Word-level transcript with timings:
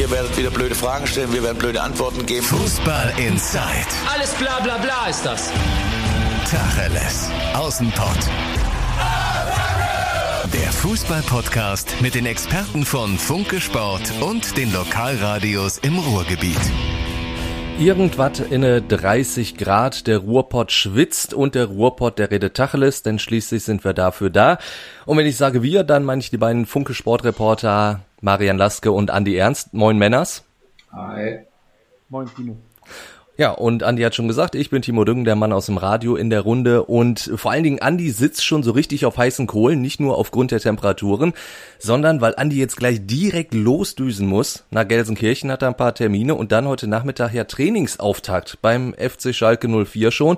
Ihr 0.00 0.10
werdet 0.10 0.34
wieder 0.38 0.48
blöde 0.48 0.74
Fragen 0.74 1.06
stellen, 1.06 1.30
wir 1.30 1.42
werden 1.42 1.58
blöde 1.58 1.82
Antworten 1.82 2.24
geben. 2.24 2.42
Fußball 2.46 3.12
Inside. 3.18 3.60
Alles 4.10 4.32
bla 4.32 4.58
bla 4.60 4.78
bla 4.78 5.08
ist 5.10 5.26
das. 5.26 5.52
Tacheles. 6.50 7.28
Außenpott. 7.52 8.16
Der 10.54 10.72
Fußball-Podcast 10.72 11.96
mit 12.00 12.14
den 12.14 12.24
Experten 12.24 12.86
von 12.86 13.18
Funke 13.18 13.60
Sport 13.60 14.10
und 14.22 14.56
den 14.56 14.72
Lokalradios 14.72 15.76
im 15.76 15.98
Ruhrgebiet. 15.98 16.56
Irgendwas 17.78 18.40
inne 18.40 18.80
30 18.80 19.58
Grad, 19.58 20.06
der 20.06 20.18
Ruhrpott 20.18 20.72
schwitzt 20.72 21.34
und 21.34 21.54
der 21.54 21.66
Ruhrpott, 21.66 22.18
der 22.18 22.30
redet 22.30 22.54
Tacheles, 22.54 23.02
denn 23.02 23.18
schließlich 23.18 23.64
sind 23.64 23.84
wir 23.84 23.92
dafür 23.92 24.30
da. 24.30 24.56
Und 25.04 25.18
wenn 25.18 25.26
ich 25.26 25.36
sage 25.36 25.62
wir, 25.62 25.84
dann 25.84 26.04
meine 26.04 26.22
ich 26.22 26.30
die 26.30 26.38
beiden 26.38 26.64
Funke 26.64 26.94
Sportreporter 26.94 28.00
Marian 28.20 28.58
Laske 28.58 28.92
und 28.92 29.10
Andi 29.10 29.36
Ernst. 29.36 29.72
Moin 29.72 29.98
Männers. 29.98 30.44
Hi. 30.92 31.40
Moin 32.08 32.28
Timo. 32.34 32.56
Ja, 33.40 33.52
und 33.52 33.82
Andi 33.82 34.02
hat 34.02 34.14
schon 34.14 34.28
gesagt, 34.28 34.54
ich 34.54 34.68
bin 34.68 34.82
Timo 34.82 35.04
Düngen, 35.04 35.24
der 35.24 35.34
Mann 35.34 35.54
aus 35.54 35.64
dem 35.64 35.78
Radio 35.78 36.14
in 36.14 36.28
der 36.28 36.42
Runde 36.42 36.82
und 36.82 37.30
vor 37.36 37.50
allen 37.50 37.62
Dingen 37.62 37.80
Andi 37.80 38.10
sitzt 38.10 38.44
schon 38.44 38.62
so 38.62 38.72
richtig 38.72 39.06
auf 39.06 39.16
heißen 39.16 39.46
Kohlen, 39.46 39.80
nicht 39.80 39.98
nur 39.98 40.18
aufgrund 40.18 40.50
der 40.50 40.60
Temperaturen, 40.60 41.32
sondern 41.78 42.20
weil 42.20 42.34
Andi 42.36 42.58
jetzt 42.58 42.76
gleich 42.76 43.06
direkt 43.06 43.54
losdüsen 43.54 44.26
muss. 44.26 44.64
Nach 44.68 44.86
Gelsenkirchen 44.86 45.50
hat 45.50 45.62
er 45.62 45.68
ein 45.68 45.76
paar 45.76 45.94
Termine 45.94 46.34
und 46.34 46.52
dann 46.52 46.68
heute 46.68 46.86
Nachmittag 46.86 47.32
ja 47.32 47.44
Trainingsauftakt 47.44 48.58
beim 48.60 48.92
FC 48.92 49.34
Schalke 49.34 49.68
04 49.68 50.10
schon. 50.10 50.36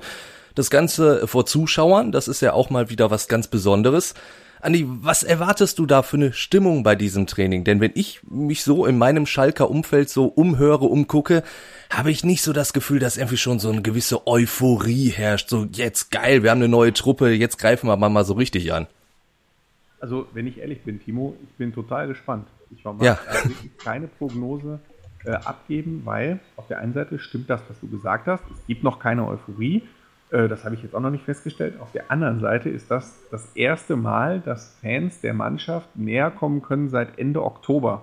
Das 0.54 0.70
Ganze 0.70 1.26
vor 1.26 1.44
Zuschauern, 1.44 2.12
das 2.12 2.28
ist 2.28 2.40
ja 2.40 2.52
auch 2.52 2.70
mal 2.70 2.88
wieder 2.88 3.10
was 3.10 3.26
ganz 3.26 3.48
Besonderes. 3.48 4.14
Andi, 4.62 4.86
was 4.86 5.24
erwartest 5.24 5.80
du 5.80 5.86
da 5.86 6.02
für 6.02 6.16
eine 6.16 6.32
Stimmung 6.32 6.84
bei 6.84 6.94
diesem 6.94 7.26
Training? 7.26 7.64
Denn 7.64 7.80
wenn 7.80 7.90
ich 7.96 8.20
mich 8.22 8.62
so 8.62 8.86
in 8.86 8.96
meinem 8.96 9.26
Schalker 9.26 9.68
Umfeld 9.68 10.08
so 10.08 10.26
umhöre, 10.26 10.84
umgucke, 10.84 11.42
habe 11.90 12.12
ich 12.12 12.22
nicht 12.22 12.42
so 12.42 12.52
das 12.52 12.72
Gefühl, 12.72 13.00
dass 13.00 13.16
irgendwie 13.16 13.38
schon 13.38 13.58
so 13.58 13.70
eine 13.70 13.82
gewisse 13.82 14.24
Euphorie 14.28 15.08
herrscht. 15.08 15.48
So, 15.48 15.66
jetzt 15.72 16.12
geil, 16.12 16.44
wir 16.44 16.52
haben 16.52 16.58
eine 16.58 16.68
neue 16.68 16.92
Truppe, 16.92 17.30
jetzt 17.30 17.58
greifen 17.58 17.88
wir 17.88 17.96
mal 17.96 18.24
so 18.24 18.34
richtig 18.34 18.72
an. 18.72 18.86
Also, 19.98 20.28
wenn 20.32 20.46
ich 20.46 20.58
ehrlich 20.58 20.82
bin, 20.82 21.02
Timo, 21.02 21.36
ich 21.42 21.56
bin 21.56 21.74
total 21.74 22.06
gespannt. 22.06 22.46
Ich 22.70 22.84
war 22.84 22.92
mal 22.92 23.04
Ja. 23.04 23.18
wirklich 23.44 23.76
keine 23.78 24.06
Prognose 24.06 24.78
äh, 25.24 25.32
abgeben, 25.32 26.02
weil 26.04 26.38
auf 26.54 26.68
der 26.68 26.78
einen 26.78 26.92
Seite 26.92 27.18
stimmt 27.18 27.50
das, 27.50 27.62
was 27.68 27.80
du 27.80 27.88
gesagt 27.88 28.28
hast. 28.28 28.44
Es 28.60 28.66
gibt 28.68 28.84
noch 28.84 29.00
keine 29.00 29.26
Euphorie. 29.26 29.82
Äh, 30.32 30.48
das 30.48 30.64
habe 30.64 30.74
ich 30.74 30.82
jetzt 30.82 30.94
auch 30.94 31.00
noch 31.00 31.10
nicht 31.10 31.24
festgestellt. 31.24 31.74
Auf 31.80 31.92
der 31.92 32.10
anderen 32.10 32.40
Seite 32.40 32.70
ist 32.70 32.90
das 32.90 33.14
das 33.30 33.54
erste 33.54 33.96
Mal, 33.96 34.40
dass 34.40 34.76
Fans 34.80 35.20
der 35.20 35.34
Mannschaft 35.34 35.96
näher 35.96 36.30
kommen 36.30 36.62
können 36.62 36.88
seit 36.88 37.18
Ende 37.18 37.44
Oktober. 37.44 38.02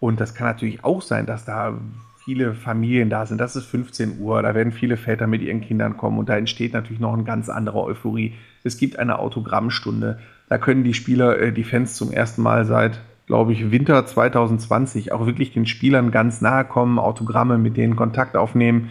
Und 0.00 0.20
das 0.20 0.34
kann 0.34 0.48
natürlich 0.48 0.84
auch 0.84 1.00
sein, 1.00 1.24
dass 1.24 1.44
da 1.44 1.78
viele 2.24 2.54
Familien 2.54 3.08
da 3.08 3.24
sind. 3.24 3.40
Das 3.40 3.54
ist 3.54 3.66
15 3.66 4.18
Uhr, 4.18 4.42
da 4.42 4.54
werden 4.54 4.72
viele 4.72 4.96
Väter 4.96 5.28
mit 5.28 5.42
ihren 5.42 5.60
Kindern 5.60 5.96
kommen 5.96 6.18
und 6.18 6.28
da 6.28 6.36
entsteht 6.36 6.72
natürlich 6.72 7.00
noch 7.00 7.14
eine 7.14 7.22
ganz 7.22 7.48
andere 7.48 7.82
Euphorie. 7.84 8.34
Es 8.64 8.76
gibt 8.76 8.98
eine 8.98 9.20
Autogrammstunde. 9.20 10.18
Da 10.48 10.58
können 10.58 10.82
die 10.82 10.94
Spieler, 10.94 11.38
äh, 11.38 11.52
die 11.52 11.64
Fans 11.64 11.94
zum 11.94 12.12
ersten 12.12 12.42
Mal 12.42 12.64
seit, 12.64 13.00
glaube 13.26 13.52
ich, 13.52 13.70
Winter 13.70 14.04
2020 14.04 15.12
auch 15.12 15.24
wirklich 15.24 15.52
den 15.52 15.66
Spielern 15.66 16.10
ganz 16.10 16.40
nahe 16.40 16.64
kommen, 16.64 16.98
Autogramme 16.98 17.58
mit 17.58 17.76
denen 17.76 17.94
Kontakt 17.94 18.36
aufnehmen. 18.36 18.90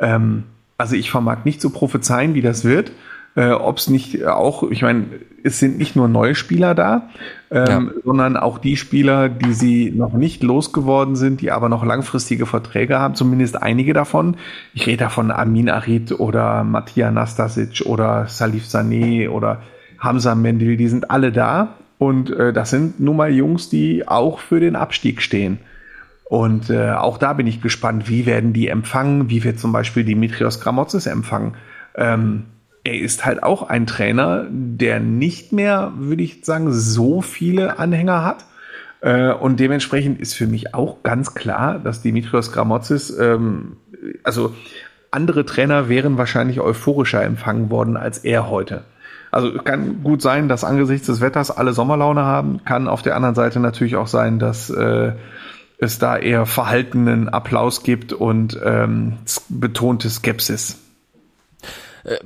Ähm, 0.00 0.44
also 0.80 0.96
ich 0.96 1.10
vermag 1.10 1.44
nicht 1.44 1.60
zu 1.60 1.70
prophezeien, 1.70 2.34
wie 2.34 2.42
das 2.42 2.64
wird. 2.64 2.92
Äh, 3.36 3.50
Ob 3.50 3.78
es 3.78 3.88
nicht 3.88 4.26
auch, 4.26 4.68
ich 4.70 4.82
meine, 4.82 5.04
es 5.44 5.60
sind 5.60 5.78
nicht 5.78 5.94
nur 5.94 6.08
neue 6.08 6.34
Spieler 6.34 6.74
da, 6.74 7.10
ähm, 7.50 7.92
sondern 8.04 8.36
auch 8.36 8.58
die 8.58 8.76
Spieler, 8.76 9.28
die 9.28 9.52
sie 9.52 9.92
noch 9.92 10.14
nicht 10.14 10.42
losgeworden 10.42 11.14
sind, 11.14 11.40
die 11.40 11.52
aber 11.52 11.68
noch 11.68 11.84
langfristige 11.84 12.46
Verträge 12.46 12.98
haben, 12.98 13.14
zumindest 13.14 13.62
einige 13.62 13.92
davon. 13.92 14.36
Ich 14.74 14.86
rede 14.86 15.04
da 15.04 15.08
von 15.10 15.30
Amin 15.30 15.70
Arid 15.70 16.18
oder 16.18 16.64
Mattia 16.64 17.10
Nastasic 17.10 17.86
oder 17.86 18.26
Salif 18.26 18.64
Sané 18.64 19.28
oder 19.28 19.62
Hamza 19.98 20.34
Mendil, 20.34 20.76
die 20.76 20.88
sind 20.88 21.10
alle 21.10 21.30
da. 21.30 21.76
Und 21.98 22.30
äh, 22.30 22.52
das 22.52 22.70
sind 22.70 22.98
nun 22.98 23.16
mal 23.16 23.30
Jungs, 23.30 23.68
die 23.68 24.08
auch 24.08 24.38
für 24.38 24.58
den 24.58 24.74
Abstieg 24.74 25.22
stehen. 25.22 25.58
Und 26.30 26.70
äh, 26.70 26.92
auch 26.92 27.18
da 27.18 27.32
bin 27.32 27.48
ich 27.48 27.60
gespannt, 27.60 28.08
wie 28.08 28.24
werden 28.24 28.52
die 28.52 28.68
empfangen, 28.68 29.30
wie 29.30 29.42
wird 29.42 29.58
zum 29.58 29.72
Beispiel 29.72 30.04
Dimitrios 30.04 30.60
Gramotzes 30.60 31.06
empfangen. 31.06 31.56
Ähm, 31.96 32.44
er 32.84 33.00
ist 33.00 33.26
halt 33.26 33.42
auch 33.42 33.68
ein 33.68 33.84
Trainer, 33.84 34.46
der 34.48 35.00
nicht 35.00 35.52
mehr, 35.52 35.92
würde 35.96 36.22
ich 36.22 36.44
sagen, 36.44 36.72
so 36.72 37.20
viele 37.20 37.80
Anhänger 37.80 38.24
hat. 38.24 38.44
Äh, 39.00 39.32
und 39.32 39.58
dementsprechend 39.58 40.20
ist 40.20 40.34
für 40.34 40.46
mich 40.46 40.72
auch 40.72 41.02
ganz 41.02 41.34
klar, 41.34 41.80
dass 41.80 42.00
Dimitrios 42.00 42.52
Gramotzes, 42.52 43.10
ähm, 43.18 43.78
also 44.22 44.54
andere 45.10 45.44
Trainer 45.44 45.88
wären 45.88 46.16
wahrscheinlich 46.16 46.60
euphorischer 46.60 47.24
empfangen 47.24 47.70
worden 47.70 47.96
als 47.96 48.18
er 48.18 48.48
heute. 48.48 48.84
Also 49.32 49.58
kann 49.58 50.04
gut 50.04 50.22
sein, 50.22 50.48
dass 50.48 50.62
angesichts 50.62 51.08
des 51.08 51.20
Wetters 51.20 51.50
alle 51.50 51.72
Sommerlaune 51.72 52.22
haben. 52.22 52.60
Kann 52.64 52.86
auf 52.86 53.02
der 53.02 53.16
anderen 53.16 53.34
Seite 53.34 53.58
natürlich 53.58 53.96
auch 53.96 54.06
sein, 54.06 54.38
dass 54.38 54.70
äh, 54.70 55.14
es 55.80 55.98
da 55.98 56.16
eher 56.18 56.46
verhaltenen 56.46 57.28
Applaus 57.28 57.82
gibt 57.82 58.12
und 58.12 58.58
ähm, 58.62 59.14
betonte 59.48 60.10
Skepsis. 60.10 60.78
Äh, 62.04 62.18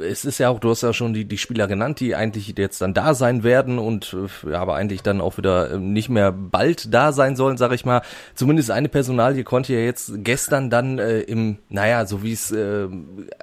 Es 0.00 0.24
ist 0.24 0.38
ja 0.38 0.48
auch, 0.48 0.60
du 0.60 0.70
hast 0.70 0.82
ja 0.82 0.92
schon 0.92 1.14
die, 1.14 1.24
die 1.24 1.38
Spieler 1.38 1.66
genannt, 1.68 2.00
die 2.00 2.14
eigentlich 2.14 2.54
jetzt 2.56 2.80
dann 2.80 2.94
da 2.94 3.14
sein 3.14 3.42
werden 3.42 3.78
und 3.78 4.14
äh, 4.44 4.50
ja, 4.50 4.60
aber 4.60 4.74
eigentlich 4.74 5.02
dann 5.02 5.20
auch 5.20 5.38
wieder 5.38 5.72
äh, 5.72 5.78
nicht 5.78 6.08
mehr 6.08 6.32
bald 6.32 6.92
da 6.92 7.12
sein 7.12 7.36
sollen, 7.36 7.56
sag 7.56 7.72
ich 7.72 7.84
mal. 7.84 8.02
Zumindest 8.34 8.70
eine 8.70 8.88
Personalie 8.88 9.44
konnte 9.44 9.72
ja 9.72 9.80
jetzt 9.80 10.12
gestern 10.18 10.70
dann 10.70 10.98
äh, 10.98 11.20
im, 11.20 11.58
naja, 11.68 12.06
so 12.06 12.22
wie 12.22 12.32
es 12.32 12.50
äh, 12.52 12.88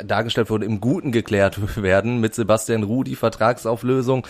dargestellt 0.03 0.49
wurde, 0.49 0.65
im 0.65 0.79
Guten 0.81 1.11
geklärt 1.11 1.59
werden 1.81 2.19
mit 2.19 2.35
Sebastian 2.35 2.83
Ruh, 2.83 3.03
die 3.03 3.15
Vertragsauflösung. 3.15 4.27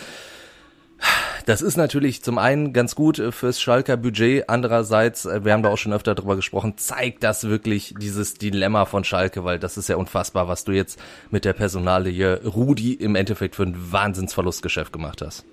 Das 1.46 1.62
ist 1.62 1.78
natürlich 1.78 2.24
zum 2.24 2.40
einen 2.40 2.74
ganz 2.74 2.96
gut 2.96 3.20
äh, 3.20 3.32
fürs 3.32 3.62
Schalker 3.62 3.98
Budget. 3.98 4.50
Andererseits, 4.50 5.26
äh, 5.26 5.46
wir 5.46 5.54
haben 5.54 5.62
da 5.62 5.70
auch 5.70 5.78
schon 5.78 5.94
öfter 5.94 6.16
drüber 6.16 6.36
gesprochen, 6.36 6.74
zeigt 6.78 7.24
das 7.24 7.44
wirklich 7.44 7.94
dieses 8.00 8.34
Dilemma 8.34 8.86
von 8.86 9.04
Schalke, 9.04 9.44
weil 9.44 9.60
das 9.60 9.78
ist 9.78 9.88
ja 9.88 9.96
unfassbar, 9.96 10.48
was 10.48 10.64
du 10.64 10.72
jetzt 10.72 11.00
mit 11.30 11.46
der 11.46 11.54
Personalie 11.54 12.42
Rudi 12.44 12.94
im 12.94 13.16
Endeffekt 13.16 13.56
für 13.56 13.64
ein 13.64 13.76
Wahnsinnsverlustgeschäft 13.92 14.92
gemacht 14.92 15.22
hast. 15.22 15.46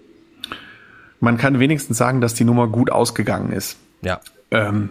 Man 1.20 1.36
kann 1.36 1.60
wenigstens 1.60 1.98
sagen, 1.98 2.20
dass 2.20 2.34
die 2.34 2.44
Nummer 2.44 2.69
gut 2.69 2.91
ausgegangen 2.91 3.52
ist. 3.52 3.76
Ja. 4.00 4.20
Ähm, 4.50 4.91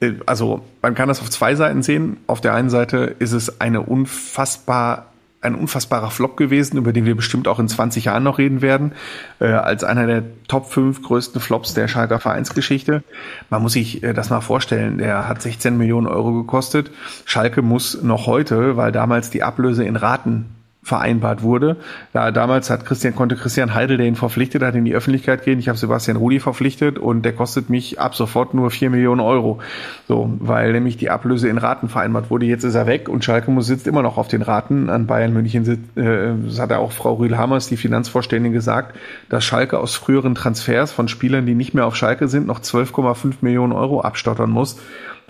äh, 0.00 0.14
also 0.26 0.64
man 0.80 0.94
kann 0.94 1.08
das 1.08 1.20
auf 1.20 1.30
zwei 1.30 1.54
Seiten 1.54 1.82
sehen. 1.82 2.16
Auf 2.26 2.40
der 2.40 2.54
einen 2.54 2.70
Seite 2.70 3.14
ist 3.18 3.32
es 3.32 3.60
eine 3.60 3.82
unfassbar 3.82 5.09
ein 5.42 5.54
unfassbarer 5.54 6.10
Flop 6.10 6.36
gewesen, 6.36 6.76
über 6.76 6.92
den 6.92 7.06
wir 7.06 7.14
bestimmt 7.14 7.48
auch 7.48 7.58
in 7.58 7.68
20 7.68 8.04
Jahren 8.04 8.22
noch 8.22 8.38
reden 8.38 8.60
werden, 8.60 8.92
äh, 9.40 9.46
als 9.46 9.84
einer 9.84 10.06
der 10.06 10.22
Top 10.48 10.70
5 10.70 11.02
größten 11.02 11.40
Flops 11.40 11.72
der 11.72 11.88
Schalker 11.88 12.20
Vereinsgeschichte. 12.20 13.02
Man 13.48 13.62
muss 13.62 13.72
sich 13.72 14.02
äh, 14.02 14.12
das 14.12 14.28
mal 14.28 14.42
vorstellen, 14.42 14.98
der 14.98 15.28
hat 15.28 15.40
16 15.40 15.78
Millionen 15.78 16.06
Euro 16.06 16.32
gekostet. 16.32 16.90
Schalke 17.24 17.62
muss 17.62 18.02
noch 18.02 18.26
heute, 18.26 18.76
weil 18.76 18.92
damals 18.92 19.30
die 19.30 19.42
Ablöse 19.42 19.84
in 19.84 19.96
Raten 19.96 20.46
vereinbart 20.82 21.42
wurde. 21.42 21.76
Da 22.12 22.30
damals 22.30 22.70
hat 22.70 22.86
Christian, 22.86 23.14
konnte 23.14 23.36
Christian 23.36 23.74
Heidel, 23.74 23.98
der 23.98 24.06
ihn 24.06 24.16
verpflichtet 24.16 24.62
hat, 24.62 24.74
in 24.74 24.86
die 24.86 24.94
Öffentlichkeit 24.94 25.44
gehen. 25.44 25.58
Ich 25.58 25.68
habe 25.68 25.76
Sebastian 25.76 26.16
Rudi 26.16 26.40
verpflichtet 26.40 26.98
und 26.98 27.22
der 27.22 27.34
kostet 27.34 27.68
mich 27.68 28.00
ab 28.00 28.14
sofort 28.14 28.54
nur 28.54 28.70
4 28.70 28.88
Millionen 28.88 29.20
Euro. 29.20 29.60
So, 30.08 30.32
weil 30.38 30.72
nämlich 30.72 30.96
die 30.96 31.10
Ablöse 31.10 31.48
in 31.48 31.58
Raten 31.58 31.88
vereinbart 31.88 32.30
wurde. 32.30 32.46
Jetzt 32.46 32.64
ist 32.64 32.74
er 32.74 32.86
weg 32.86 33.08
und 33.08 33.24
Schalke 33.24 33.50
muss 33.50 33.66
sitzt 33.66 33.86
immer 33.86 34.02
noch 34.02 34.16
auf 34.16 34.28
den 34.28 34.42
Raten. 34.42 34.88
An 34.88 35.06
Bayern 35.06 35.34
München 35.34 35.64
sitzt, 35.64 35.96
äh, 35.96 36.32
das 36.46 36.58
hat 36.58 36.72
auch 36.72 36.92
Frau 36.92 37.14
Rühl-Hammers, 37.14 37.68
die 37.68 37.76
Finanzvorständin, 37.76 38.52
gesagt, 38.52 38.96
dass 39.28 39.44
Schalke 39.44 39.78
aus 39.78 39.96
früheren 39.96 40.34
Transfers 40.34 40.92
von 40.92 41.08
Spielern, 41.08 41.44
die 41.44 41.54
nicht 41.54 41.74
mehr 41.74 41.86
auf 41.86 41.94
Schalke 41.94 42.26
sind, 42.26 42.46
noch 42.46 42.60
12,5 42.60 43.34
Millionen 43.42 43.72
Euro 43.72 44.00
abstottern 44.00 44.50
muss. 44.50 44.78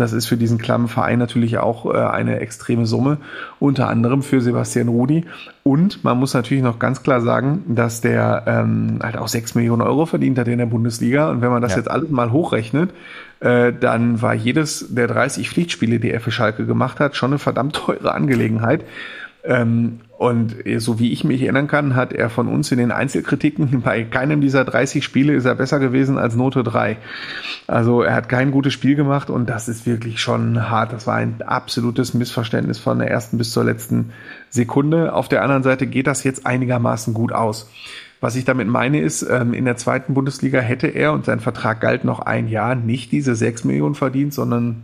Das 0.01 0.15
ist 0.15 0.27
für 0.27 0.39
diesen 0.39 0.57
klammen 0.57 0.89
Verein 0.89 1.19
natürlich 1.19 1.59
auch 1.59 1.85
äh, 1.85 1.99
eine 1.99 2.41
extreme 2.41 2.87
Summe, 2.87 3.19
unter 3.59 3.89
anderem 3.89 4.23
für 4.23 4.41
Sebastian 4.41 4.89
Rudi. 4.89 5.27
Und 5.63 6.03
man 6.05 6.19
muss 6.19 6.33
natürlich 6.33 6.63
noch 6.65 6.79
ganz 6.79 7.03
klar 7.03 7.21
sagen, 7.21 7.65
dass 7.69 8.01
der 8.01 8.45
ähm, 8.47 9.01
halt 9.03 9.19
auch 9.19 9.29
6 9.29 9.55
Millionen 9.57 9.83
Euro 9.83 10.07
verdient 10.07 10.39
hat 10.39 10.49
in 10.49 10.57
der 10.57 10.65
Bundesliga. 10.65 11.31
Und 11.31 11.43
wenn 11.43 11.51
man 11.51 11.61
das 11.61 11.73
Ja. 11.73 11.79
jetzt 11.79 11.91
alles 11.91 12.09
mal 12.09 12.33
hochrechnet, 12.33 12.93
äh, 13.41 13.75
dann 13.79 14.23
war 14.23 14.33
jedes 14.33 14.87
der 14.89 15.07
30 15.07 15.51
Pflichtspiele, 15.51 16.01
die 16.01 16.11
er 16.11 16.21
für 16.21 16.31
Schalke 16.31 16.65
gemacht 16.65 16.99
hat, 16.99 17.15
schon 17.15 17.33
eine 17.33 17.39
verdammt 17.39 17.77
teure 17.77 18.15
Angelegenheit. 18.15 18.85
Ähm, 19.45 20.01
und 20.21 20.67
äh, 20.67 20.81
so 20.81 20.99
wie 20.99 21.13
ich 21.13 21.25
mich 21.25 21.41
erinnern 21.41 21.67
kann, 21.67 21.97
hat 21.97 22.13
er 22.13 22.29
von 22.29 22.47
uns 22.47 22.71
in 22.71 22.77
den 22.77 22.93
Einzelkritiken 22.93 23.81
bei 23.85 24.05
keinem 24.05 24.43
dieser 24.43 24.67
30 24.67 25.03
Spiele 25.03 25.33
ist 25.33 25.47
er 25.47 25.55
besser 25.55 25.79
gewesen 25.79 26.19
als 26.19 26.37
Note 26.37 26.63
3. 26.63 26.99
Also 27.67 28.03
er 28.03 28.17
hat 28.17 28.29
kein 28.29 28.51
gutes 28.51 28.75
Spiel 28.75 28.97
gemacht 28.97 29.31
und 29.31 29.49
das 29.49 29.67
ist 29.67 29.87
wirklich 29.87 30.21
schon 30.21 30.69
hart. 30.69 30.93
Das 30.93 31.07
war 31.07 31.15
ein 31.15 31.41
absolutes 31.41 32.13
Missverständnis 32.13 32.79
von 32.79 32.99
der 32.99 33.11
ersten 33.11 33.39
bis 33.39 33.53
zur 33.53 33.65
letzten 33.65 34.13
Sekunde. 34.51 35.15
Auf 35.15 35.31
der 35.31 35.43
anderen 35.43 35.63
Seite 35.63 35.87
geht 35.87 36.07
das 36.07 36.23
jetzt 36.23 36.45
einigermaßen 36.45 37.15
gut 37.15 37.33
aus. 37.33 37.71
Was 38.21 38.37
ich 38.37 38.45
damit 38.45 38.69
meine 38.69 39.01
ist, 39.01 39.23
ähm, 39.23 39.55
in 39.55 39.65
der 39.65 39.79
zweiten 39.79 40.13
Bundesliga 40.13 40.61
hätte 40.61 40.89
er, 40.89 41.15
und 41.15 41.25
sein 41.25 41.41
Vertrag 41.41 41.81
galt 41.81 42.05
noch 42.05 42.21
ein 42.21 42.47
Jahr, 42.47 42.75
nicht 42.75 43.11
diese 43.11 43.35
6 43.35 43.65
Millionen 43.65 43.95
verdient, 43.95 44.35
sondern 44.35 44.83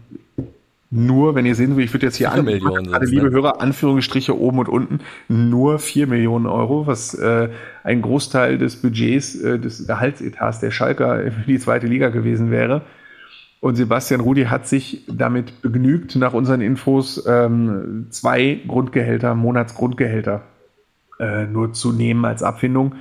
nur, 0.91 1.35
wenn 1.35 1.47
ihr 1.47 1.55
sehen 1.55 1.77
will, 1.77 1.85
ich 1.85 1.93
würde 1.93 2.07
jetzt 2.07 2.17
hier 2.17 2.33
an, 2.33 2.45
Millionen 2.45 2.85
liebe 3.03 3.27
ne? 3.27 3.31
Hörer, 3.31 3.61
Anführungsstriche 3.61 4.39
oben 4.39 4.61
und 4.61 4.69
unten, 4.69 5.01
nur 5.29 5.79
4 5.79 6.07
Millionen 6.07 6.47
Euro, 6.47 6.87
was 6.87 7.15
äh, 7.15 7.49
ein 7.83 8.03
Großteil 8.03 8.59
des 8.59 8.77
Budgets, 8.83 9.35
äh, 9.35 9.59
des 9.59 9.87
Gehaltsetats 9.87 10.61
der 10.61 10.71
Schalker 10.71 11.33
für 11.33 11.47
die 11.47 11.59
zweite 11.59 11.87
Liga 11.87 12.11
gewesen 12.11 12.51
wäre. 12.51 12.83
Und 13.61 13.75
Sebastian 13.75 14.21
Rudi 14.21 14.45
hat 14.45 14.69
sich 14.69 15.05
damit 15.09 15.61
begnügt, 15.63 16.15
nach 16.15 16.35
unseren 16.35 16.61
Infos 16.61 17.25
ähm, 17.27 18.07
zwei 18.11 18.61
Grundgehälter, 18.69 19.35
Monatsgrundgehälter 19.35 20.43
äh, 21.19 21.47
nur 21.47 21.73
zu 21.73 21.93
nehmen 21.93 22.25
als 22.25 22.45
Abfindung. 22.45 22.95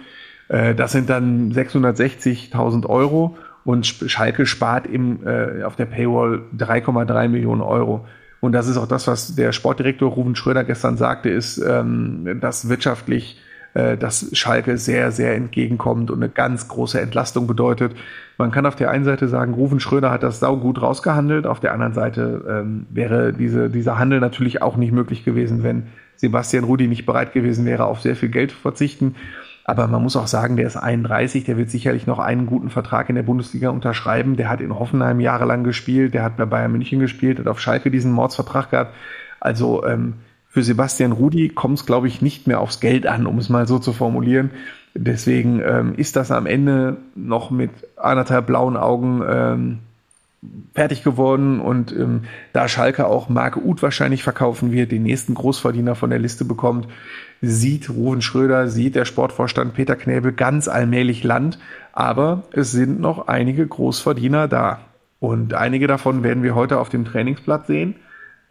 Äh, 0.48 0.74
das 0.74 0.92
sind 0.92 1.10
dann 1.10 1.52
660.000 1.52 2.88
Euro 2.88 3.38
und 3.66 3.86
Schalke 3.86 4.46
spart 4.46 4.88
im, 4.88 5.26
äh, 5.26 5.64
auf 5.64 5.76
der 5.76 5.86
Paywall 5.86 6.44
3,3 6.58 7.28
Millionen 7.28 7.62
Euro. 7.62 8.06
Und 8.40 8.54
das 8.54 8.68
ist 8.68 8.78
auch 8.78 8.88
das, 8.88 9.08
was 9.08 9.36
der 9.36 9.52
Sportdirektor 9.52 10.12
Ruben 10.12 10.36
Schröder 10.36 10.64
gestern 10.64 10.98
sagte, 10.98 11.30
ist, 11.30 11.58
ähm, 11.58 12.40
dass 12.40 12.70
wirtschaftlich 12.70 13.42
äh, 13.76 13.98
dass 13.98 14.30
Schalke 14.32 14.78
sehr, 14.78 15.12
sehr 15.12 15.36
entgegenkommt 15.36 16.10
und 16.10 16.24
eine 16.24 16.30
ganz 16.30 16.70
große 16.70 17.02
Entlastung 17.02 17.46
bedeutet. 17.46 17.94
Man 18.38 18.52
kann 18.52 18.66
auf 18.66 18.78
der 18.78 18.90
einen 18.90 19.04
Seite 19.04 19.28
sagen, 19.28 19.54
Rufen 19.54 19.82
Schröder 19.82 20.12
hat 20.12 20.24
das 20.24 20.40
saugut 20.40 20.82
rausgehandelt, 20.82 21.46
auf 21.46 21.60
der 21.60 21.74
anderen 21.74 21.94
Seite 21.94 22.46
ähm, 22.48 22.86
wäre 22.90 23.34
diese, 23.34 23.70
dieser 23.70 24.00
Handel 24.00 24.22
natürlich 24.22 24.62
auch 24.62 24.78
nicht 24.78 24.94
möglich 24.94 25.26
gewesen, 25.26 25.64
wenn 25.64 25.88
Sebastian 26.16 26.64
Rudi 26.64 26.88
nicht 26.88 27.06
bereit 27.06 27.34
gewesen 27.34 27.66
wäre, 27.66 27.84
auf 27.84 28.00
sehr 28.00 28.16
viel 28.16 28.30
Geld 28.30 28.52
zu 28.52 28.58
verzichten. 28.58 29.16
Aber 29.68 29.88
man 29.88 30.04
muss 30.04 30.16
auch 30.16 30.28
sagen, 30.28 30.58
der 30.58 30.68
ist 30.68 30.78
31, 30.78 31.44
der 31.44 31.58
wird 31.58 31.72
sicherlich 31.72 32.06
noch 32.06 32.20
einen 32.20 32.46
guten 32.46 32.70
Vertrag 32.70 33.10
in 33.10 33.16
der 33.16 33.24
Bundesliga 33.24 33.72
unterschreiben. 33.72 34.36
Der 34.38 34.48
hat 34.48 34.62
in 34.62 34.78
Hoffenheim 34.78 35.20
jahrelang 35.20 35.64
gespielt, 35.64 36.14
der 36.14 36.22
hat 36.22 36.38
bei 36.38 36.46
Bayern 36.46 36.72
München 36.72 37.00
gespielt, 37.00 37.40
hat 37.40 37.48
auf 37.48 37.60
Schalke 37.60 37.90
diesen 37.90 38.12
Mordsvertrag 38.12 38.70
gehabt. 38.70 38.94
Also 39.40 39.84
ähm, 39.84 40.14
für 40.48 40.62
Sebastian 40.62 41.12
Rudi 41.12 41.50
kommt 41.50 41.80
es, 41.80 41.86
glaube 41.88 42.08
ich, 42.08 42.22
nicht 42.22 42.46
mehr 42.46 42.62
aufs 42.62 42.80
Geld 42.80 43.08
an, 43.08 43.26
um 43.26 43.40
es 43.40 43.50
mal 43.50 43.68
so 43.68 43.80
zu 43.80 43.92
formulieren. 43.92 44.52
Deswegen 44.94 45.60
ähm, 45.66 45.96
ist 45.96 46.16
das 46.16 46.30
am 46.30 46.46
Ende 46.46 46.98
noch 47.16 47.50
mit 47.50 47.72
anderthalb 47.98 48.46
blauen 48.46 48.78
Augen 48.78 49.24
ähm, 49.28 49.80
fertig 50.74 51.04
geworden 51.04 51.60
und 51.60 51.92
ähm, 51.92 52.22
da 52.54 52.68
Schalke 52.68 53.08
auch 53.08 53.30
Marke 53.30 53.60
Uth 53.66 53.82
wahrscheinlich 53.82 54.24
verkaufen 54.24 54.72
wird, 54.72 54.92
den 54.92 55.04
nächsten 55.04 55.34
Großverdiener 55.34 55.96
von 55.96 56.12
der 56.12 56.20
Liste 56.20 56.46
bekommt, 56.46 56.88
sieht 57.42 57.90
Ruven 57.90 58.22
Schröder, 58.22 58.68
sieht 58.68 58.96
der 58.96 59.06
Sportvorstand 59.06 59.74
Peter 59.74 59.96
Knäbel 59.96 60.34
ganz 60.34 60.68
allmählich 60.68 61.24
Land, 61.24 61.60
aber 61.94 62.44
es 62.52 62.72
sind 62.72 63.00
noch 63.00 63.28
einige 63.28 63.66
Großverdiener 63.66 64.48
da 64.48 64.80
und 65.20 65.54
einige 65.54 65.88
davon 65.88 66.24
werden 66.24 66.44
wir 66.44 66.56
heute 66.56 66.80
auf 66.80 66.90
dem 66.90 67.06
Trainingsplatz 67.06 67.68
sehen. 67.68 67.96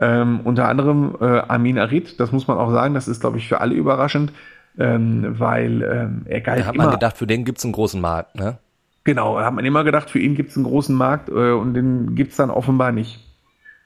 Ähm, 0.01 0.41
unter 0.43 0.69
anderem 0.69 1.17
äh, 1.21 1.25
Amin 1.25 1.79
Arid, 1.79 2.19
das 2.19 2.33
muss 2.33 2.49
man 2.49 2.59
auch 2.59 2.73
sagen, 2.73 2.95
das 2.95 3.07
ist, 3.07 3.21
glaube 3.21 3.39
ich, 3.39 3.49
für 3.49 3.61
alle 3.61 3.75
überraschend, 3.75 4.33
ähm, 4.77 5.37
weil 5.39 5.83
ähm, 5.83 6.23
er 6.25 6.41
galt 6.41 6.61
da 6.63 6.67
hat 6.67 6.77
man 6.77 6.91
gedacht, 6.91 7.17
für 7.17 7.29
den 7.29 7.45
gibt's 7.45 7.65
einen 7.65 7.73
großen 7.73 8.01
Markt, 8.01 8.35
ne? 8.35 8.59
Genau, 9.05 9.39
da 9.39 9.45
hat 9.45 9.55
man 9.55 9.65
immer 9.65 9.85
gedacht, 9.85 10.11
für 10.11 10.19
ihn 10.19 10.35
gibt's 10.35 10.57
einen 10.57 10.65
großen 10.65 10.97
Markt 10.97 11.29
äh, 11.29 11.53
und 11.53 11.75
den 11.75 12.17
gibt's 12.17 12.37
dann 12.37 12.51
offenbar 12.51 12.91
nicht. 12.91 13.21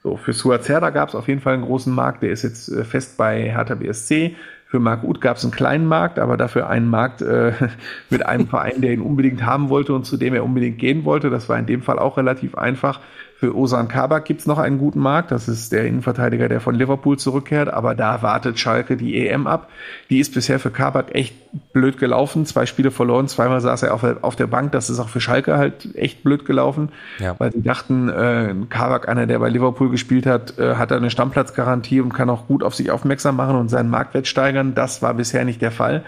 So, 0.02 0.16
für 0.16 0.32
Suazerda 0.32 0.90
gab's 0.90 1.14
auf 1.14 1.28
jeden 1.28 1.40
Fall 1.40 1.54
einen 1.54 1.64
großen 1.64 1.92
Markt, 1.92 2.22
der 2.22 2.30
ist 2.30 2.42
jetzt 2.42 2.68
äh, 2.68 2.84
fest 2.84 3.18
bei 3.18 3.50
Hertha 3.50 3.74
BSC. 3.74 4.36
Für 4.70 4.80
Marc 4.80 5.02
Uth 5.02 5.22
gab 5.22 5.38
es 5.38 5.44
einen 5.44 5.52
kleinen 5.52 5.86
Markt, 5.86 6.18
aber 6.18 6.36
dafür 6.36 6.68
einen 6.68 6.90
Markt 6.90 7.22
äh, 7.22 7.52
mit 8.10 8.26
einem 8.26 8.46
Verein, 8.46 8.82
der 8.82 8.92
ihn 8.92 9.00
unbedingt 9.00 9.44
haben 9.44 9.70
wollte 9.70 9.94
und 9.94 10.04
zu 10.04 10.18
dem 10.18 10.34
er 10.34 10.44
unbedingt 10.44 10.78
gehen 10.78 11.06
wollte. 11.06 11.30
Das 11.30 11.48
war 11.48 11.58
in 11.58 11.64
dem 11.64 11.80
Fall 11.80 11.98
auch 11.98 12.18
relativ 12.18 12.54
einfach. 12.54 13.00
Für 13.38 13.56
Osan 13.56 13.86
Kabak 13.86 14.24
gibt's 14.24 14.46
noch 14.46 14.58
einen 14.58 14.78
guten 14.78 14.98
Markt. 14.98 15.30
Das 15.30 15.46
ist 15.46 15.70
der 15.70 15.84
Innenverteidiger, 15.84 16.48
der 16.48 16.60
von 16.60 16.74
Liverpool 16.74 17.20
zurückkehrt. 17.20 17.72
Aber 17.72 17.94
da 17.94 18.20
wartet 18.20 18.58
Schalke 18.58 18.96
die 18.96 19.16
EM 19.16 19.46
ab. 19.46 19.68
Die 20.10 20.18
ist 20.18 20.34
bisher 20.34 20.58
für 20.58 20.72
Kabak 20.72 21.14
echt 21.14 21.36
blöd 21.72 21.98
gelaufen. 21.98 22.46
Zwei 22.46 22.66
Spiele 22.66 22.90
verloren, 22.90 23.28
zweimal 23.28 23.60
saß 23.60 23.84
er 23.84 23.94
auf, 23.94 24.02
auf 24.22 24.34
der 24.34 24.48
Bank. 24.48 24.72
Das 24.72 24.90
ist 24.90 24.98
auch 24.98 25.08
für 25.08 25.20
Schalke 25.20 25.56
halt 25.56 25.94
echt 25.94 26.24
blöd 26.24 26.46
gelaufen. 26.46 26.88
Ja. 27.20 27.36
Weil 27.38 27.52
sie 27.52 27.62
dachten, 27.62 28.08
äh, 28.08 28.56
Kabak, 28.68 29.08
einer, 29.08 29.28
der 29.28 29.38
bei 29.38 29.50
Liverpool 29.50 29.88
gespielt 29.88 30.26
hat, 30.26 30.58
äh, 30.58 30.74
hat 30.74 30.90
eine 30.90 31.08
Stammplatzgarantie 31.08 32.00
und 32.00 32.12
kann 32.12 32.30
auch 32.30 32.48
gut 32.48 32.64
auf 32.64 32.74
sich 32.74 32.90
aufmerksam 32.90 33.36
machen 33.36 33.54
und 33.54 33.68
seinen 33.68 33.88
Marktwert 33.88 34.26
steigern. 34.26 34.74
Das 34.74 35.00
war 35.00 35.14
bisher 35.14 35.44
nicht 35.44 35.62
der 35.62 35.70
Fall. 35.70 36.02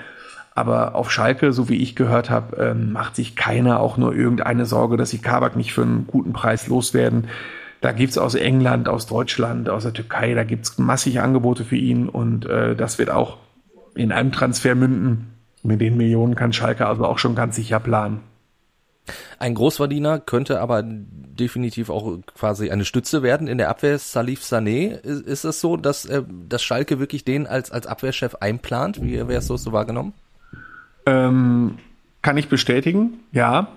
Aber 0.61 0.95
auf 0.95 1.11
Schalke, 1.11 1.55
so 1.55 1.71
wie 1.71 1.77
ich 1.77 1.97
gehört 1.97 2.29
habe, 2.29 2.55
ähm, 2.59 2.93
macht 2.93 3.17
sich 3.17 3.35
keiner 3.35 3.81
auch 3.81 3.97
nur 3.97 4.15
irgendeine 4.15 4.67
Sorge, 4.67 4.99
dass 4.99 5.09
sie 5.09 5.17
Kabak 5.17 5.57
nicht 5.57 5.73
für 5.73 5.81
einen 5.81 6.07
guten 6.07 6.35
Preis 6.35 6.67
loswerden. 6.67 7.29
Da 7.81 7.93
gibt's 7.93 8.19
aus 8.19 8.35
England, 8.35 8.87
aus 8.87 9.07
Deutschland, 9.07 9.71
aus 9.71 9.85
der 9.85 9.95
Türkei, 9.95 10.35
da 10.35 10.45
gibt's 10.45 10.77
massige 10.77 11.23
Angebote 11.23 11.65
für 11.65 11.77
ihn 11.77 12.11
und 12.11 12.45
äh, 12.45 12.77
das 12.77 12.99
wird 12.99 13.09
auch 13.09 13.39
in 13.95 14.13
einem 14.13 14.33
Transfer 14.33 14.75
münden. 14.75 15.31
Mit 15.63 15.81
den 15.81 15.97
Millionen 15.97 16.35
kann 16.35 16.53
Schalke 16.53 16.87
also 16.87 17.07
auch 17.07 17.19
schon 17.19 17.35
ganz 17.35 17.57
sicher 17.57 17.81
planen. 17.81 18.21
Ein 19.39 19.55
Großverdiener 19.55 20.21
könnte 20.21 20.61
aber 20.61 20.83
definitiv 20.85 21.89
auch 21.89 22.19
quasi 22.37 22.71
eine 22.71 22.85
Stütze 22.85 23.23
werden 23.23 23.49
in 23.49 23.57
der 23.57 23.71
Abwehr. 23.71 23.99
Salif 23.99 24.43
Sané, 24.43 24.91
ist, 24.91 25.23
ist 25.23 25.45
es 25.45 25.63
so, 25.63 25.79
dass, 25.79 26.05
äh, 26.05 26.23
dass 26.29 26.63
Schalke 26.63 26.99
wirklich 26.99 27.25
den 27.25 27.47
als, 27.47 27.71
als 27.71 27.87
Abwehrchef 27.87 28.35
einplant? 28.35 29.01
Wie 29.01 29.15
wäre 29.15 29.37
es 29.37 29.47
so, 29.47 29.57
so 29.57 29.73
wahrgenommen? 29.73 30.13
Ähm, 31.07 31.79
kann 32.23 32.37
ich 32.37 32.49
bestätigen, 32.49 33.21
ja. 33.33 33.69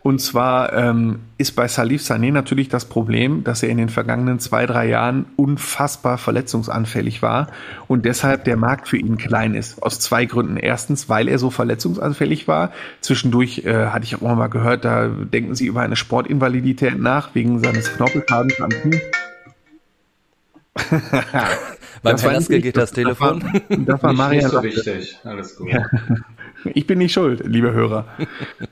Und 0.00 0.20
zwar 0.20 0.72
ähm, 0.72 1.18
ist 1.38 1.56
bei 1.56 1.66
Salif 1.66 2.02
Sané 2.02 2.32
natürlich 2.32 2.68
das 2.68 2.84
Problem, 2.84 3.42
dass 3.42 3.64
er 3.64 3.68
in 3.68 3.78
den 3.78 3.88
vergangenen 3.88 4.38
zwei, 4.38 4.64
drei 4.64 4.88
Jahren 4.88 5.26
unfassbar 5.36 6.18
verletzungsanfällig 6.18 7.20
war 7.20 7.48
und 7.88 8.04
deshalb 8.04 8.44
der 8.44 8.56
Markt 8.56 8.88
für 8.88 8.96
ihn 8.96 9.18
klein 9.18 9.54
ist. 9.54 9.82
Aus 9.82 9.98
zwei 9.98 10.24
Gründen. 10.24 10.56
Erstens, 10.56 11.08
weil 11.08 11.28
er 11.28 11.38
so 11.38 11.50
verletzungsanfällig 11.50 12.46
war. 12.46 12.70
Zwischendurch 13.00 13.64
äh, 13.64 13.86
hatte 13.86 14.04
ich 14.04 14.14
auch 14.14 14.34
mal 14.34 14.46
gehört, 14.46 14.84
da 14.84 15.08
denken 15.08 15.56
sie 15.56 15.66
über 15.66 15.82
eine 15.82 15.96
Sportinvalidität 15.96 16.98
nach, 16.98 17.34
wegen 17.34 17.58
seines 17.58 17.92
Knorpelschadens 17.92 18.60
am 18.60 18.70
Knie. 18.70 19.00
Beim 22.02 22.16
Henneske 22.16 22.60
geht 22.60 22.76
das 22.76 22.92
Telefon. 22.92 23.40
Das 23.40 23.52
war, 23.52 23.84
das 23.84 24.02
war 24.04 24.12
Marian. 24.12 24.44
Nicht 24.44 24.52
so 24.52 24.62
wichtig. 24.62 25.18
Alles 25.24 25.56
gut. 25.56 25.68
Ja. 25.70 25.84
Ich 26.64 26.86
bin 26.86 26.98
nicht 26.98 27.12
schuld, 27.12 27.42
liebe 27.46 27.72
Hörer. 27.72 28.06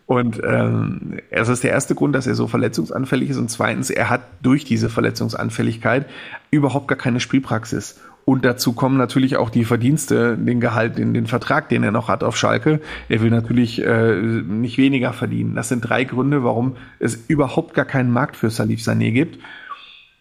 Und 0.06 0.41
ähm, 0.44 1.19
es 1.31 1.49
ist 1.49 1.62
der 1.65 1.71
erste 1.71 1.94
Grund, 1.94 2.15
dass 2.15 2.27
er 2.27 2.35
so 2.35 2.47
verletzungsanfällig 2.47 3.31
ist. 3.31 3.38
Und 3.38 3.50
zweitens, 3.50 3.91
er 3.91 4.11
hat 4.11 4.23
durch 4.43 4.65
diese 4.65 4.88
Verletzungsanfälligkeit 4.88 6.06
überhaupt 6.50 6.88
gar 6.88 6.99
keine 6.99 7.21
Spielpraxis. 7.21 8.00
Und 8.25 8.45
dazu 8.45 8.73
kommen 8.73 8.97
natürlich 8.97 9.37
auch 9.37 9.50
die 9.50 9.64
Verdienste, 9.64 10.37
den 10.37 10.59
Gehalt, 10.61 10.99
den, 10.99 11.14
den 11.14 11.28
Vertrag, 11.28 11.69
den 11.69 11.85
er 11.85 11.93
noch 11.93 12.09
hat 12.09 12.25
auf 12.25 12.37
Schalke. 12.37 12.81
Er 13.09 13.23
will 13.23 13.31
natürlich 13.31 13.81
äh, 13.81 14.16
nicht 14.16 14.78
weniger 14.78 15.12
verdienen. 15.12 15.55
Das 15.55 15.69
sind 15.69 15.83
drei 15.83 16.02
Gründe, 16.02 16.43
warum 16.43 16.76
es 16.99 17.14
überhaupt 17.28 17.75
gar 17.75 17.85
keinen 17.85 18.11
Markt 18.11 18.35
für 18.35 18.50
Salif 18.50 18.81
Sané 18.81 19.12
gibt. 19.12 19.38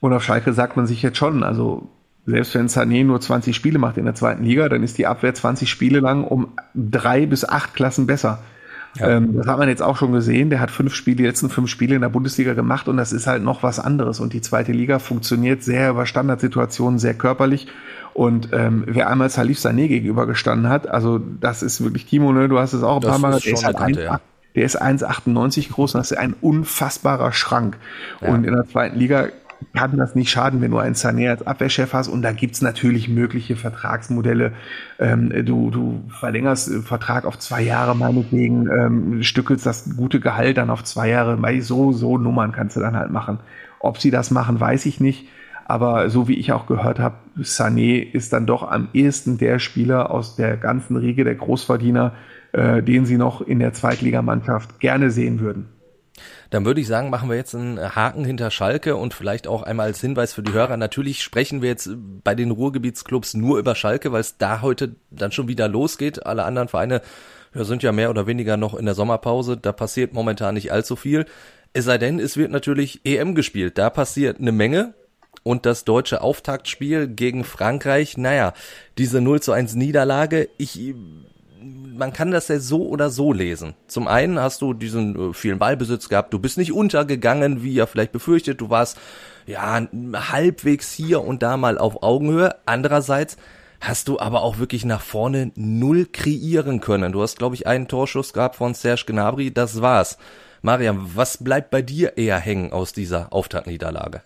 Und 0.01 0.13
auf 0.13 0.23
Schalke 0.23 0.53
sagt 0.53 0.77
man 0.77 0.85
sich 0.85 1.01
jetzt 1.01 1.17
schon, 1.17 1.41
also 1.41 1.89
selbst 2.25 2.55
wenn 2.55 2.67
Sané 2.67 3.03
nur 3.03 3.21
20 3.21 3.55
Spiele 3.55 3.77
macht 3.77 3.97
in 3.97 4.05
der 4.05 4.15
zweiten 4.15 4.43
Liga, 4.43 4.67
dann 4.67 4.83
ist 4.83 4.97
die 4.97 5.05
Abwehr 5.05 5.33
20 5.33 5.69
Spiele 5.69 5.99
lang 5.99 6.23
um 6.23 6.49
drei 6.73 7.25
bis 7.25 7.47
acht 7.47 7.73
Klassen 7.75 8.07
besser. 8.07 8.39
Ja. 8.97 9.09
Ähm, 9.09 9.35
das 9.37 9.47
hat 9.47 9.59
man 9.59 9.67
jetzt 9.67 9.81
auch 9.81 9.97
schon 9.97 10.13
gesehen. 10.13 10.49
Der 10.49 10.59
hat 10.59 10.71
fünf 10.71 10.95
Spiele, 10.95 11.17
die 11.17 11.25
letzten 11.25 11.49
fünf 11.49 11.69
Spiele 11.69 11.95
in 11.95 12.01
der 12.01 12.09
Bundesliga 12.09 12.53
gemacht 12.53 12.87
und 12.87 12.97
das 12.97 13.11
ist 13.11 13.27
halt 13.27 13.43
noch 13.43 13.61
was 13.61 13.79
anderes. 13.79 14.19
Und 14.19 14.33
die 14.33 14.41
zweite 14.41 14.71
Liga 14.71 14.99
funktioniert 14.99 15.63
sehr 15.63 15.91
über 15.91 16.05
Standardsituationen, 16.05 16.97
sehr 16.97 17.13
körperlich. 17.13 17.67
Und 18.13 18.49
ähm, 18.53 18.85
wer 18.87 19.09
einmal 19.09 19.29
Salif 19.29 19.59
Sané 19.59 19.87
gegenübergestanden 19.87 20.69
hat, 20.69 20.87
also 20.87 21.19
das 21.19 21.61
ist 21.61 21.83
wirklich 21.83 22.05
Timo, 22.05 22.31
ne? 22.31 22.47
du 22.47 22.57
hast 22.57 22.73
es 22.73 22.81
auch 22.81 22.95
ein 22.95 23.01
das 23.01 23.11
paar 23.11 23.19
Mal, 23.19 23.39
der 23.39 23.53
ist, 23.53 23.65
halt 23.65 23.77
Kante, 23.77 24.03
ja. 24.03 24.21
der 24.55 24.63
ist 24.63 24.81
1,98 24.81 25.73
groß 25.73 25.95
und 25.95 25.99
das 25.99 26.11
ist 26.11 26.17
ein 26.17 26.33
unfassbarer 26.39 27.33
Schrank. 27.33 27.77
Ja. 28.21 28.29
Und 28.29 28.45
in 28.45 28.53
der 28.53 28.65
zweiten 28.65 28.97
Liga 28.97 29.27
kann 29.73 29.97
das 29.97 30.15
nicht 30.15 30.29
schaden, 30.29 30.61
wenn 30.61 30.71
du 30.71 30.77
einen 30.77 30.95
Sané 30.95 31.29
als 31.29 31.45
Abwehrchef 31.45 31.93
hast. 31.93 32.07
Und 32.07 32.21
da 32.21 32.31
gibt's 32.31 32.61
natürlich 32.61 33.09
mögliche 33.09 33.55
Vertragsmodelle. 33.55 34.53
Ähm, 34.99 35.29
du, 35.45 35.69
du 35.69 36.03
verlängerst 36.09 36.69
den 36.69 36.83
Vertrag 36.83 37.25
auf 37.25 37.39
zwei 37.39 37.61
Jahre 37.61 37.95
meinetwegen, 37.95 38.67
ähm, 38.69 39.23
stückelst 39.23 39.65
das 39.65 39.95
gute 39.95 40.19
Gehalt 40.19 40.57
dann 40.57 40.69
auf 40.69 40.83
zwei 40.83 41.09
Jahre. 41.09 41.41
Weil 41.41 41.61
so, 41.61 41.91
so 41.91 42.17
Nummern 42.17 42.51
kannst 42.51 42.75
du 42.75 42.79
dann 42.79 42.95
halt 42.95 43.11
machen. 43.11 43.39
Ob 43.79 43.99
sie 43.99 44.11
das 44.11 44.31
machen, 44.31 44.59
weiß 44.59 44.85
ich 44.85 44.99
nicht. 44.99 45.27
Aber 45.65 46.09
so 46.09 46.27
wie 46.27 46.35
ich 46.35 46.51
auch 46.51 46.67
gehört 46.67 46.99
habe, 46.99 47.15
Sané 47.39 47.99
ist 47.99 48.33
dann 48.33 48.45
doch 48.45 48.69
am 48.69 48.87
ehesten 48.93 49.39
der 49.39 49.59
Spieler 49.59 50.11
aus 50.11 50.35
der 50.35 50.57
ganzen 50.57 50.95
Riege 50.95 51.23
der 51.23 51.35
Großverdiener, 51.35 52.13
äh, 52.51 52.83
den 52.83 53.05
sie 53.05 53.17
noch 53.17 53.41
in 53.41 53.59
der 53.59 53.73
Zweitligamannschaft 53.73 54.79
gerne 54.79 55.09
sehen 55.09 55.39
würden. 55.39 55.67
Dann 56.55 56.63
würde 56.63 56.79
ich 56.79 56.87
sagen, 56.87 57.09
machen 57.09 57.27
wir 57.29 57.35
jetzt 57.35 57.53
einen 57.53 57.77
Haken 57.97 58.23
hinter 58.23 58.49
Schalke 58.49 58.95
und 58.95 59.13
vielleicht 59.13 59.45
auch 59.45 59.63
einmal 59.63 59.87
als 59.87 59.99
Hinweis 59.99 60.31
für 60.31 60.41
die 60.41 60.53
Hörer. 60.53 60.77
Natürlich 60.77 61.21
sprechen 61.21 61.61
wir 61.61 61.67
jetzt 61.67 61.89
bei 62.23 62.33
den 62.33 62.49
Ruhrgebietsclubs 62.49 63.33
nur 63.33 63.59
über 63.59 63.75
Schalke, 63.75 64.13
weil 64.13 64.21
es 64.21 64.37
da 64.37 64.61
heute 64.61 64.95
dann 65.11 65.33
schon 65.33 65.49
wieder 65.49 65.67
losgeht. 65.67 66.25
Alle 66.25 66.45
anderen 66.45 66.69
Vereine 66.69 67.01
Wir 67.51 67.65
sind 67.65 67.83
ja 67.83 67.91
mehr 67.91 68.09
oder 68.09 68.25
weniger 68.25 68.55
noch 68.55 68.73
in 68.73 68.85
der 68.85 68.95
Sommerpause, 68.95 69.57
da 69.57 69.73
passiert 69.73 70.13
momentan 70.13 70.53
nicht 70.53 70.71
allzu 70.71 70.95
viel. 70.95 71.25
Es 71.73 71.83
sei 71.83 71.97
denn, 71.97 72.19
es 72.21 72.37
wird 72.37 72.51
natürlich 72.51 73.01
EM 73.03 73.35
gespielt, 73.35 73.77
da 73.77 73.89
passiert 73.89 74.39
eine 74.39 74.53
Menge. 74.53 74.93
Und 75.43 75.65
das 75.65 75.83
deutsche 75.83 76.21
Auftaktspiel 76.21 77.09
gegen 77.09 77.43
Frankreich, 77.43 78.17
naja, 78.17 78.53
diese 78.97 79.19
0 79.19 79.41
zu 79.41 79.51
1 79.51 79.75
Niederlage, 79.75 80.47
ich 80.57 80.79
man 81.97 82.13
kann 82.13 82.31
das 82.31 82.47
ja 82.47 82.59
so 82.59 82.87
oder 82.87 83.09
so 83.09 83.33
lesen. 83.33 83.73
Zum 83.87 84.07
einen 84.07 84.39
hast 84.39 84.61
du 84.61 84.73
diesen 84.73 85.31
äh, 85.31 85.33
vielen 85.33 85.59
Ballbesitz 85.59 86.09
gehabt, 86.09 86.33
du 86.33 86.39
bist 86.39 86.57
nicht 86.57 86.73
untergegangen, 86.73 87.63
wie 87.63 87.73
ja 87.73 87.85
vielleicht 87.85 88.11
befürchtet, 88.11 88.61
du 88.61 88.69
warst 88.69 88.97
ja 89.45 89.81
halbwegs 89.91 90.91
hier 90.91 91.21
und 91.23 91.43
da 91.43 91.57
mal 91.57 91.77
auf 91.77 92.03
Augenhöhe. 92.03 92.55
Andererseits 92.65 93.37
hast 93.79 94.07
du 94.07 94.19
aber 94.19 94.41
auch 94.41 94.57
wirklich 94.57 94.85
nach 94.85 95.01
vorne 95.01 95.51
null 95.55 96.07
kreieren 96.11 96.81
können. 96.81 97.11
Du 97.11 97.21
hast, 97.21 97.37
glaube 97.37 97.55
ich, 97.55 97.67
einen 97.67 97.87
Torschuss 97.87 98.33
gehabt 98.33 98.55
von 98.55 98.73
Serge 98.73 99.03
Gnabry, 99.07 99.51
das 99.51 99.81
war's. 99.81 100.17
Mariam, 100.61 101.11
was 101.13 101.43
bleibt 101.43 101.69
bei 101.69 101.83
dir 101.83 102.17
eher 102.17 102.39
hängen 102.39 102.71
aus 102.71 102.91
dieser 102.91 103.31
Auftaktniederlage? 103.31 104.21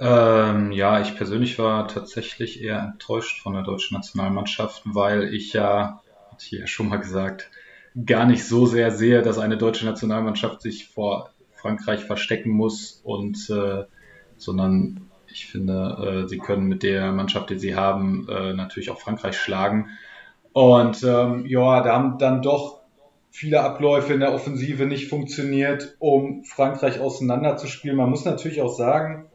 Ähm, 0.00 0.72
ja, 0.72 1.00
ich 1.00 1.16
persönlich 1.16 1.60
war 1.60 1.86
tatsächlich 1.86 2.60
eher 2.60 2.80
enttäuscht 2.80 3.40
von 3.40 3.52
der 3.52 3.62
deutschen 3.62 3.96
Nationalmannschaft, 3.96 4.82
weil 4.84 5.32
ich 5.32 5.52
ja 5.52 6.01
ich 6.44 6.50
ja 6.52 6.66
schon 6.66 6.88
mal 6.88 6.98
gesagt, 6.98 7.50
gar 8.06 8.26
nicht 8.26 8.44
so 8.44 8.66
sehr 8.66 8.90
sehe, 8.90 9.22
dass 9.22 9.38
eine 9.38 9.56
deutsche 9.56 9.86
Nationalmannschaft 9.86 10.62
sich 10.62 10.88
vor 10.88 11.30
Frankreich 11.54 12.04
verstecken 12.04 12.50
muss 12.50 13.00
und 13.04 13.50
äh, 13.50 13.84
sondern 14.36 15.08
ich 15.28 15.46
finde, 15.46 16.24
äh, 16.24 16.28
sie 16.28 16.38
können 16.38 16.66
mit 16.66 16.82
der 16.82 17.12
Mannschaft, 17.12 17.50
die 17.50 17.58
sie 17.58 17.74
haben, 17.74 18.28
äh, 18.28 18.52
natürlich 18.52 18.90
auch 18.90 19.00
Frankreich 19.00 19.36
schlagen. 19.36 19.90
Und 20.52 21.02
ähm, 21.02 21.46
ja, 21.46 21.82
da 21.82 21.94
haben 21.94 22.18
dann 22.18 22.42
doch 22.42 22.82
viele 23.30 23.62
Abläufe 23.62 24.12
in 24.12 24.20
der 24.20 24.34
Offensive 24.34 24.84
nicht 24.84 25.08
funktioniert, 25.08 25.96
um 25.98 26.44
Frankreich 26.44 27.00
auseinanderzuspielen. 27.00 27.96
Man 27.96 28.10
muss 28.10 28.26
natürlich 28.26 28.60
auch 28.60 28.74
sagen, 28.74 29.30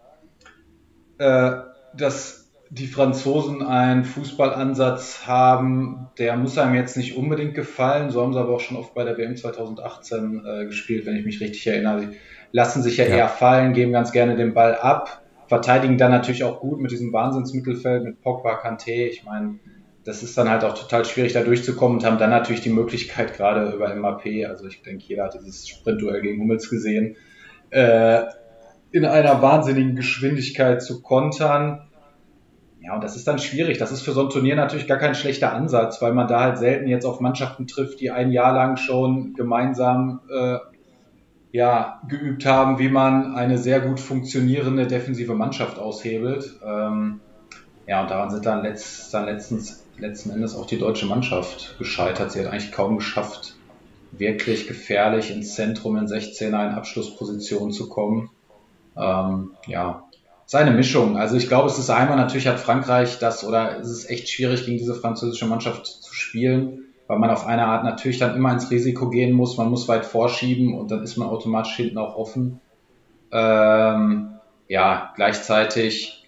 äh, 1.18 1.54
dass 1.96 2.37
die 2.70 2.88
Franzosen 2.88 3.64
einen 3.64 4.04
Fußballansatz 4.04 5.26
haben, 5.26 6.10
der 6.18 6.36
muss 6.36 6.58
einem 6.58 6.76
jetzt 6.76 6.98
nicht 6.98 7.16
unbedingt 7.16 7.56
gefallen. 7.56 8.10
So 8.10 8.22
haben 8.22 8.34
sie 8.34 8.40
aber 8.40 8.56
auch 8.56 8.60
schon 8.60 8.78
oft 8.78 8.94
bei 8.94 9.04
der 9.04 9.18
WM 9.18 9.36
2018 9.36 10.44
äh, 10.46 10.66
gespielt, 10.66 11.06
wenn 11.06 11.16
ich 11.16 11.26
mich 11.26 11.40
richtig 11.40 11.66
erinnere. 11.68 12.00
Sie 12.00 12.18
lassen 12.52 12.84
sich 12.84 12.98
ja, 12.98 13.06
ja, 13.06 13.16
eher 13.16 13.30
fallen, 13.30 13.74
geben 13.74 13.94
ganz 13.94 14.12
gerne 14.12 14.36
den 14.36 14.54
Ball 14.54 14.76
ab, 14.76 15.22
verteidigen 15.48 15.98
dann 15.98 16.12
natürlich 16.12 16.44
auch 16.44 16.60
gut 16.60 16.80
mit 16.80 16.92
diesem 16.92 17.14
Wahnsinnsmittelfeld, 17.14 18.04
mit 18.04 18.22
Pogba, 18.22 18.60
Kanté. 18.62 19.08
Ich 19.08 19.24
meine, 19.24 19.60
das 20.04 20.24
ist 20.24 20.38
dann 20.38 20.50
halt 20.50 20.64
auch 20.64 20.74
total 20.74 21.06
schwierig, 21.06 21.34
da 21.34 21.44
durchzukommen 21.44 21.98
und 21.98 22.06
haben 22.06 22.18
dann 22.18 22.30
natürlich 22.30 22.62
die 22.62 22.70
Möglichkeit, 22.70 23.36
gerade 23.36 23.72
über 23.72 23.94
MAP, 23.96 24.26
also 24.48 24.68
ich 24.68 24.82
denke, 24.82 25.06
jeder 25.06 25.26
hat 25.26 25.36
dieses 25.36 25.68
Sprintduell 25.68 26.22
gegen 26.22 26.42
Hummels 26.42 26.70
gesehen, 26.70 27.16
äh, 27.70 28.24
in 28.92 29.06
einer 29.06 29.42
wahnsinnigen 29.42 29.96
Geschwindigkeit 29.96 30.82
zu 30.82 31.02
kontern 31.02 31.87
ja, 32.88 32.96
und 32.96 33.04
das 33.04 33.18
ist 33.18 33.28
dann 33.28 33.38
schwierig. 33.38 33.80
Das 33.80 33.92
ist 33.92 34.02
für 34.02 34.14
so 34.14 34.22
ein 34.22 34.30
Turnier 34.30 34.56
natürlich 34.56 34.88
gar 34.88 34.98
kein 34.98 35.14
schlechter 35.14 35.52
Ansatz, 35.52 36.02
weil 36.02 36.14
man 36.14 36.30
da 36.30 36.40
halt 36.40 36.58
selten 36.58 36.88
jetzt 36.88 37.04
auf 37.04 37.20
Mannschaften 37.20 37.68
trifft, 37.68 38.00
die 38.00 38.12
ein 38.12 38.32
Jahr 38.32 38.54
lang 38.54 38.78
schon 38.78 39.34
gemeinsam 39.34 40.22
äh, 40.34 40.60
ja, 41.52 42.02
geübt 42.08 42.46
haben, 42.46 42.80
wie 42.80 42.88
man 42.88 43.36
eine 43.36 43.58
sehr 43.58 43.82
gut 43.82 44.00
funktionierende 44.00 44.88
defensive 44.88 45.34
Mannschaft 45.34 45.80
aushebelt. 45.80 46.62
Ähm, 46.66 47.20
ja, 47.88 48.04
und 48.04 48.10
daran 48.10 48.30
sind 48.30 48.46
dann, 48.46 48.64
letzt, 48.64 49.14
dann 49.14 49.26
letztens, 49.26 49.84
letzten 49.98 50.30
Endes 50.30 50.56
auch 50.56 50.66
die 50.66 50.80
deutsche 50.80 51.08
Mannschaft 51.08 51.78
gescheitert. 51.78 52.32
Sie 52.32 52.40
hat 52.40 52.54
eigentlich 52.54 52.72
kaum 52.72 52.96
geschafft, 52.96 53.58
wirklich 54.14 54.66
gefährlich 54.66 55.30
ins 55.30 55.56
Zentrum 55.56 55.98
in 55.98 56.06
16er 56.06 56.46
in 56.46 56.54
Abschlussposition 56.54 57.72
zu 57.72 57.90
kommen. 57.90 58.30
Ähm, 58.96 59.52
ja, 59.68 60.07
seine 60.48 60.72
Mischung. 60.72 61.18
Also 61.18 61.36
ich 61.36 61.50
glaube, 61.50 61.68
es 61.68 61.78
ist 61.78 61.90
einmal 61.90 62.18
natürlich 62.18 62.48
hat 62.48 62.60
Frankreich 62.60 63.20
das 63.20 63.46
oder 63.46 63.80
es 63.80 63.92
ist 63.92 64.10
echt 64.10 64.30
schwierig 64.30 64.66
gegen 64.66 64.78
diese 64.78 64.96
französische 64.96 65.46
Mannschaft 65.46 65.86
zu 65.86 66.14
spielen, 66.14 66.86
weil 67.08 67.20
man 67.20 67.30
auf 67.30 67.46
eine 67.46 67.66
Art 67.66 67.84
natürlich 67.84 68.18
dann 68.18 68.36
immer 68.36 68.54
ins 68.54 68.72
Risiko 68.72 69.10
gehen 69.10 69.34
muss. 69.34 69.58
Man 69.58 69.70
muss 69.70 69.88
weit 69.90 70.06
vorschieben 70.06 70.74
und 70.74 70.90
dann 70.90 71.04
ist 71.04 71.18
man 71.18 71.28
automatisch 71.28 71.76
hinten 71.76 71.98
auch 71.98 72.16
offen. 72.16 72.62
Ähm, 73.32 74.30
ja, 74.70 75.12
gleichzeitig 75.16 76.26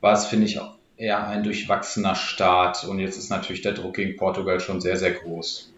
war 0.00 0.14
es, 0.14 0.26
finde 0.26 0.46
ich, 0.46 0.60
eher 0.96 1.26
ein 1.26 1.44
durchwachsener 1.44 2.16
Start 2.16 2.84
und 2.84 2.98
jetzt 2.98 3.18
ist 3.18 3.30
natürlich 3.30 3.62
der 3.62 3.72
Druck 3.72 3.94
gegen 3.94 4.16
Portugal 4.16 4.58
schon 4.58 4.80
sehr, 4.80 4.96
sehr 4.96 5.12
groß. 5.12 5.73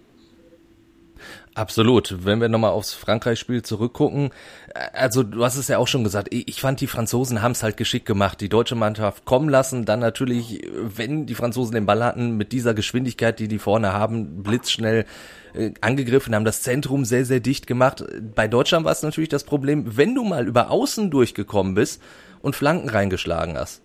Absolut. 1.56 2.18
Wenn 2.22 2.38
wir 2.42 2.50
nochmal 2.50 2.72
aufs 2.72 2.92
Frankreich-Spiel 2.92 3.62
zurückgucken, 3.62 4.30
äh, 4.74 4.90
also 4.92 5.22
du 5.22 5.42
hast 5.42 5.56
es 5.56 5.68
ja 5.68 5.78
auch 5.78 5.88
schon 5.88 6.04
gesagt, 6.04 6.28
ich 6.30 6.60
fand 6.60 6.82
die 6.82 6.86
Franzosen 6.86 7.40
haben 7.40 7.52
es 7.52 7.62
halt 7.62 7.78
geschickt 7.78 8.04
gemacht, 8.04 8.42
die 8.42 8.50
deutsche 8.50 8.74
Mannschaft 8.74 9.24
kommen 9.24 9.48
lassen, 9.48 9.86
dann 9.86 10.00
natürlich, 10.00 10.68
wenn 10.74 11.24
die 11.24 11.34
Franzosen 11.34 11.74
den 11.74 11.86
Ball 11.86 12.04
hatten, 12.04 12.36
mit 12.36 12.52
dieser 12.52 12.74
Geschwindigkeit, 12.74 13.38
die 13.38 13.48
die 13.48 13.58
vorne 13.58 13.94
haben, 13.94 14.42
blitzschnell 14.42 15.06
äh, 15.54 15.70
angegriffen, 15.80 16.34
haben 16.34 16.44
das 16.44 16.60
Zentrum 16.60 17.06
sehr, 17.06 17.24
sehr 17.24 17.40
dicht 17.40 17.66
gemacht. 17.66 18.04
Bei 18.34 18.48
Deutschland 18.48 18.84
war 18.84 18.92
es 18.92 19.02
natürlich 19.02 19.30
das 19.30 19.44
Problem, 19.44 19.96
wenn 19.96 20.14
du 20.14 20.24
mal 20.24 20.46
über 20.46 20.70
Außen 20.70 21.10
durchgekommen 21.10 21.74
bist 21.74 22.02
und 22.42 22.54
Flanken 22.54 22.90
reingeschlagen 22.90 23.56
hast 23.56 23.80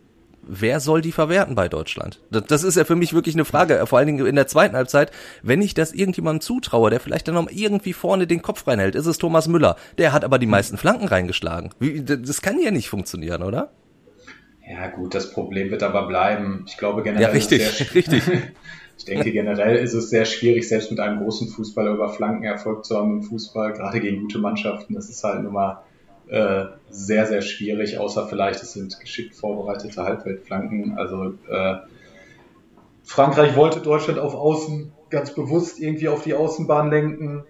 wer 0.52 0.80
soll 0.80 1.02
die 1.02 1.12
verwerten 1.12 1.56
bei 1.56 1.70
Deutschland? 1.70 2.20
Das, 2.30 2.64
ist 2.64 2.76
ja 2.76 2.84
für 2.84 2.96
mich 2.96 3.14
wirklich 3.14 3.36
eine 3.36 3.46
Frage, 3.46 3.86
vor 3.88 3.98
allen 3.98 4.08
Dingen 4.08 4.26
in 4.26 4.36
der 4.36 4.48
zweiten 4.48 4.76
Halbzeit. 4.76 5.12
Wenn 5.42 5.62
ich 5.62 5.74
das 5.74 5.94
irgendjemandem 5.94 6.42
zutraue, 6.42 6.90
der 6.90 7.00
vielleicht 7.00 7.28
dann 7.28 7.36
noch 7.36 7.50
irgendwie 7.50 7.94
vorne 7.94 8.28
den 8.28 8.42
Kopf 8.42 8.68
reinhält, 8.68 8.96
ist 8.96 9.06
es 9.06 9.18
Thomas 9.18 9.48
Müller. 9.48 9.78
Der 9.98 10.12
hat 10.12 10.24
aber 10.26 10.38
die 10.40 10.48
meisten 10.48 10.78
Flanken 10.78 11.08
reingeschlagen. 11.08 11.72
Das 11.80 12.42
kann 12.42 12.60
ja 12.60 12.72
nicht 12.72 12.90
funktionieren, 12.90 13.44
oder? 13.44 13.72
Ja, 14.70 14.88
gut, 14.88 15.16
das 15.16 15.32
Problem 15.32 15.72
wird 15.72 15.84
aber 15.84 16.08
bleiben. 16.08 16.66
Ich 16.68 16.78
glaube 16.78 17.02
generell. 17.02 17.24
Ja, 17.24 17.30
richtig, 17.30 17.62
ist 17.62 17.96
richtig. 17.96 18.24
ich 18.98 19.06
denke 19.06 19.32
generell 19.32 19.78
ist 19.78 19.94
es 19.94 20.10
sehr 20.10 20.26
schwierig, 20.26 20.68
selbst 20.68 20.92
mit 20.92 21.00
einem 21.00 21.20
großen 21.22 21.48
Fußballer 21.48 21.94
über 21.94 22.10
Flanken 22.10 22.44
Erfolg 22.44 22.86
zu 22.86 22.98
haben 22.98 23.20
im 23.20 23.24
Fußball, 23.24 23.74
gerade 23.74 24.00
gegen 24.00 24.22
gute 24.22 24.40
Mannschaften. 24.40 24.94
Das 24.96 25.10
ist 25.10 25.24
halt 25.24 25.44
nur 25.44 25.52
mal 25.52 25.84
äh, 26.32 26.68
sehr, 26.90 27.26
sehr 27.26 27.42
schwierig, 27.42 27.98
außer 27.98 28.28
vielleicht 28.28 28.64
es 28.64 28.72
sind 28.72 29.00
geschickt 29.02 29.36
vorbereitete 29.36 30.02
Halbweltflanken. 30.04 30.98
Also 30.98 31.34
äh, 31.50 31.76
Frankreich 33.04 33.58
wollte 33.58 33.82
Deutschland 33.82 34.18
auf 34.18 34.34
Außen 34.34 34.94
ganz 35.10 35.36
bewusst 35.36 35.82
irgendwie 35.82 36.08
auf 36.08 36.24
die 36.24 36.34
Außenbahn 36.34 36.90
lenken. 36.90 37.44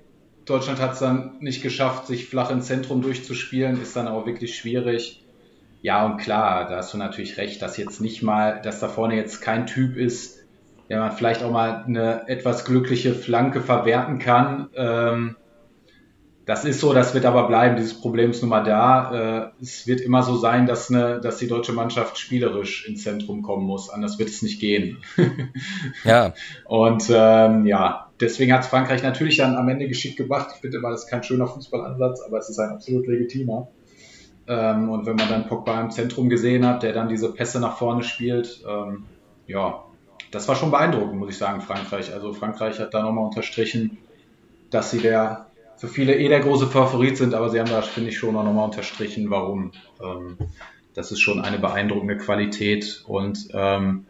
Deutschland 0.45 0.81
hat 0.81 0.93
es 0.93 0.99
dann 0.99 1.33
nicht 1.41 1.61
geschafft, 1.61 2.07
sich 2.07 2.27
flach 2.27 2.49
ins 2.49 2.65
Zentrum 2.65 3.03
durchzuspielen, 3.03 3.79
ist 3.79 3.95
dann 3.95 4.07
auch 4.07 4.25
wirklich 4.25 4.57
schwierig. 4.57 5.23
Ja, 5.83 6.03
und 6.03 6.17
klar, 6.17 6.67
da 6.67 6.77
hast 6.77 6.91
du 6.95 6.97
natürlich 6.97 7.37
recht, 7.37 7.61
dass 7.61 7.77
jetzt 7.77 8.01
nicht 8.01 8.23
mal, 8.23 8.61
dass 8.63 8.79
da 8.79 8.87
vorne 8.87 9.15
jetzt 9.15 9.41
kein 9.41 9.67
Typ 9.67 9.95
ist, 9.95 10.39
der 10.89 10.99
man 10.99 11.11
vielleicht 11.11 11.43
auch 11.43 11.51
mal 11.51 11.83
eine 11.85 12.27
etwas 12.27 12.65
glückliche 12.65 13.13
Flanke 13.13 13.61
verwerten 13.61 14.17
kann. 14.17 14.69
Ähm, 14.75 15.35
das 16.51 16.65
ist 16.65 16.81
so, 16.81 16.91
das 16.91 17.13
wird 17.13 17.23
aber 17.23 17.47
bleiben. 17.47 17.77
Dieses 17.77 17.93
Problem 17.93 18.31
ist 18.31 18.41
nun 18.41 18.49
mal 18.49 18.65
da. 18.65 19.51
Äh, 19.61 19.63
es 19.63 19.87
wird 19.87 20.01
immer 20.01 20.21
so 20.21 20.35
sein, 20.35 20.65
dass, 20.65 20.89
eine, 20.89 21.21
dass 21.21 21.37
die 21.37 21.47
deutsche 21.47 21.71
Mannschaft 21.71 22.17
spielerisch 22.17 22.85
ins 22.89 23.03
Zentrum 23.03 23.41
kommen 23.41 23.65
muss. 23.65 23.89
Anders 23.89 24.19
wird 24.19 24.27
es 24.27 24.41
nicht 24.41 24.59
gehen. 24.59 24.97
ja. 26.03 26.33
Und 26.65 27.09
ähm, 27.09 27.65
ja, 27.65 28.09
deswegen 28.19 28.51
hat 28.51 28.65
Frankreich 28.65 29.01
natürlich 29.01 29.37
dann 29.37 29.55
am 29.55 29.69
Ende 29.69 29.87
geschickt 29.87 30.17
gemacht. 30.17 30.49
Ich 30.53 30.59
finde 30.59 30.79
immer, 30.79 30.89
das 30.89 31.05
ist 31.05 31.09
kein 31.09 31.23
schöner 31.23 31.47
Fußballansatz, 31.47 32.21
aber 32.27 32.39
es 32.39 32.49
ist 32.49 32.59
ein 32.59 32.71
absolut 32.71 33.07
legitimer. 33.07 33.69
Ähm, 34.45 34.89
und 34.89 35.05
wenn 35.05 35.15
man 35.15 35.29
dann 35.29 35.47
Pogba 35.47 35.79
im 35.79 35.89
Zentrum 35.89 36.27
gesehen 36.27 36.67
hat, 36.67 36.83
der 36.83 36.91
dann 36.91 37.07
diese 37.07 37.31
Pässe 37.31 37.61
nach 37.61 37.77
vorne 37.77 38.03
spielt, 38.03 38.61
ähm, 38.67 39.05
ja, 39.47 39.85
das 40.31 40.49
war 40.49 40.57
schon 40.57 40.71
beeindruckend, 40.71 41.17
muss 41.17 41.29
ich 41.29 41.37
sagen, 41.37 41.61
Frankreich. 41.61 42.13
Also 42.13 42.33
Frankreich 42.33 42.77
hat 42.77 42.93
da 42.93 43.03
nochmal 43.03 43.23
unterstrichen, 43.23 43.99
dass 44.69 44.91
sie 44.91 44.99
der 44.99 45.45
für 45.81 45.87
viele 45.87 46.15
eh 46.15 46.29
der 46.29 46.41
große 46.41 46.67
Favorit 46.67 47.17
sind, 47.17 47.33
aber 47.33 47.49
sie 47.49 47.59
haben 47.59 47.71
da, 47.71 47.81
finde 47.81 48.11
ich, 48.11 48.19
schon 48.19 48.35
auch 48.35 48.43
nochmal 48.43 48.65
unterstrichen, 48.65 49.31
warum. 49.31 49.71
Ähm, 49.99 50.37
das 50.93 51.11
ist 51.11 51.21
schon 51.21 51.41
eine 51.41 51.57
beeindruckende 51.57 52.17
Qualität 52.17 53.03
und 53.07 53.47
ähm, 53.51 54.05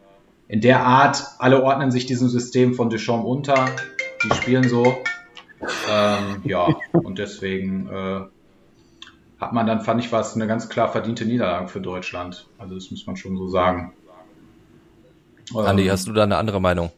in 0.49 0.59
der 0.59 0.85
Art, 0.85 1.23
alle 1.39 1.63
ordnen 1.63 1.89
sich 1.89 2.05
diesem 2.05 2.27
System 2.27 2.73
von 2.73 2.89
Deschamps 2.89 3.25
unter, 3.25 3.69
die 4.21 4.35
spielen 4.35 4.67
so. 4.67 4.97
Ähm, 5.89 6.41
ja, 6.43 6.75
und 6.91 7.19
deswegen 7.19 7.87
äh, 7.87 8.19
hat 9.39 9.53
man 9.53 9.65
dann, 9.65 9.79
fand 9.79 10.03
ich, 10.03 10.11
war 10.11 10.19
es 10.19 10.35
eine 10.35 10.47
ganz 10.47 10.67
klar 10.67 10.91
verdiente 10.91 11.23
Niederlage 11.25 11.69
für 11.69 11.79
Deutschland. 11.79 12.47
Also 12.57 12.75
das 12.75 12.91
muss 12.91 13.07
man 13.07 13.15
schon 13.15 13.37
so 13.37 13.47
sagen. 13.47 13.93
Andi, 15.55 15.83
ähm, 15.83 15.91
hast 15.91 16.05
du 16.05 16.11
da 16.11 16.23
eine 16.23 16.35
andere 16.35 16.59
Meinung? 16.59 16.91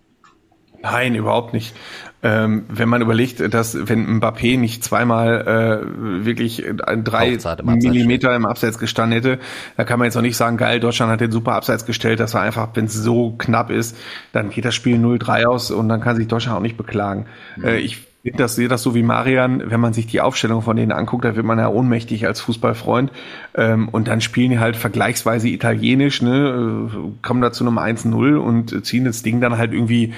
Nein, 0.84 1.16
überhaupt 1.16 1.54
nicht. 1.54 1.74
Ähm, 2.22 2.66
wenn 2.70 2.90
man 2.90 3.02
überlegt, 3.02 3.54
dass 3.54 3.76
wenn 3.88 4.20
Mbappé 4.20 4.58
nicht 4.58 4.84
zweimal 4.84 5.84
äh, 5.86 6.26
wirklich 6.26 6.64
drei 7.04 7.38
im 7.60 7.66
Millimeter 7.80 8.36
im 8.36 8.46
Abseits 8.46 8.80
gestanden 8.80 9.14
hätte, 9.22 9.40
da 9.78 9.86
kann 9.86 10.00
man 10.00 10.06
jetzt 10.06 10.18
auch 10.18 10.22
nicht 10.22 10.38
sagen, 10.38 10.58
geil, 10.58 10.80
Deutschland 10.80 11.12
hat 11.12 11.22
den 11.22 11.32
super 11.32 11.54
Abseits 11.54 11.86
gestellt, 11.86 12.20
dass 12.20 12.34
er 12.34 12.42
einfach, 12.42 12.70
wenn 12.76 12.86
es 12.86 12.94
so 12.94 13.32
knapp 13.38 13.72
ist, 13.72 13.98
dann 14.34 14.50
geht 14.50 14.66
das 14.66 14.76
Spiel 14.76 14.98
0-3 14.98 15.46
aus 15.46 15.72
und 15.72 15.90
dann 15.90 16.02
kann 16.02 16.18
sich 16.18 16.28
Deutschland 16.28 16.58
auch 16.58 16.62
nicht 16.62 16.78
beklagen. 16.78 17.26
Mhm. 17.58 17.66
Äh, 17.66 17.78
ich 17.80 18.08
das, 18.24 18.56
sehe 18.56 18.70
das 18.70 18.82
so 18.82 18.96
wie 18.96 19.04
Marian, 19.04 19.70
wenn 19.70 19.82
man 19.82 19.92
sich 19.92 20.08
die 20.08 20.22
Aufstellung 20.22 20.62
von 20.62 20.78
denen 20.78 20.94
anguckt, 20.94 21.26
da 21.26 21.36
wird 21.36 21.46
man 21.46 21.60
ja 21.60 21.68
ohnmächtig 21.68 22.26
als 22.26 22.40
Fußballfreund. 22.40 23.12
Ähm, 23.54 23.90
und 23.90 24.08
dann 24.08 24.22
spielen 24.22 24.52
die 24.52 24.60
halt 24.60 24.78
vergleichsweise 24.78 25.50
italienisch, 25.50 26.22
ne, 26.22 26.90
äh, 26.90 26.98
kommen 27.22 27.42
da 27.42 27.52
zu 27.52 27.66
einem 27.66 27.78
1-0 27.78 28.38
und 28.38 28.86
ziehen 28.86 29.04
das 29.04 29.24
Ding 29.24 29.42
dann 29.42 29.58
halt 29.58 29.74
irgendwie 29.74 30.14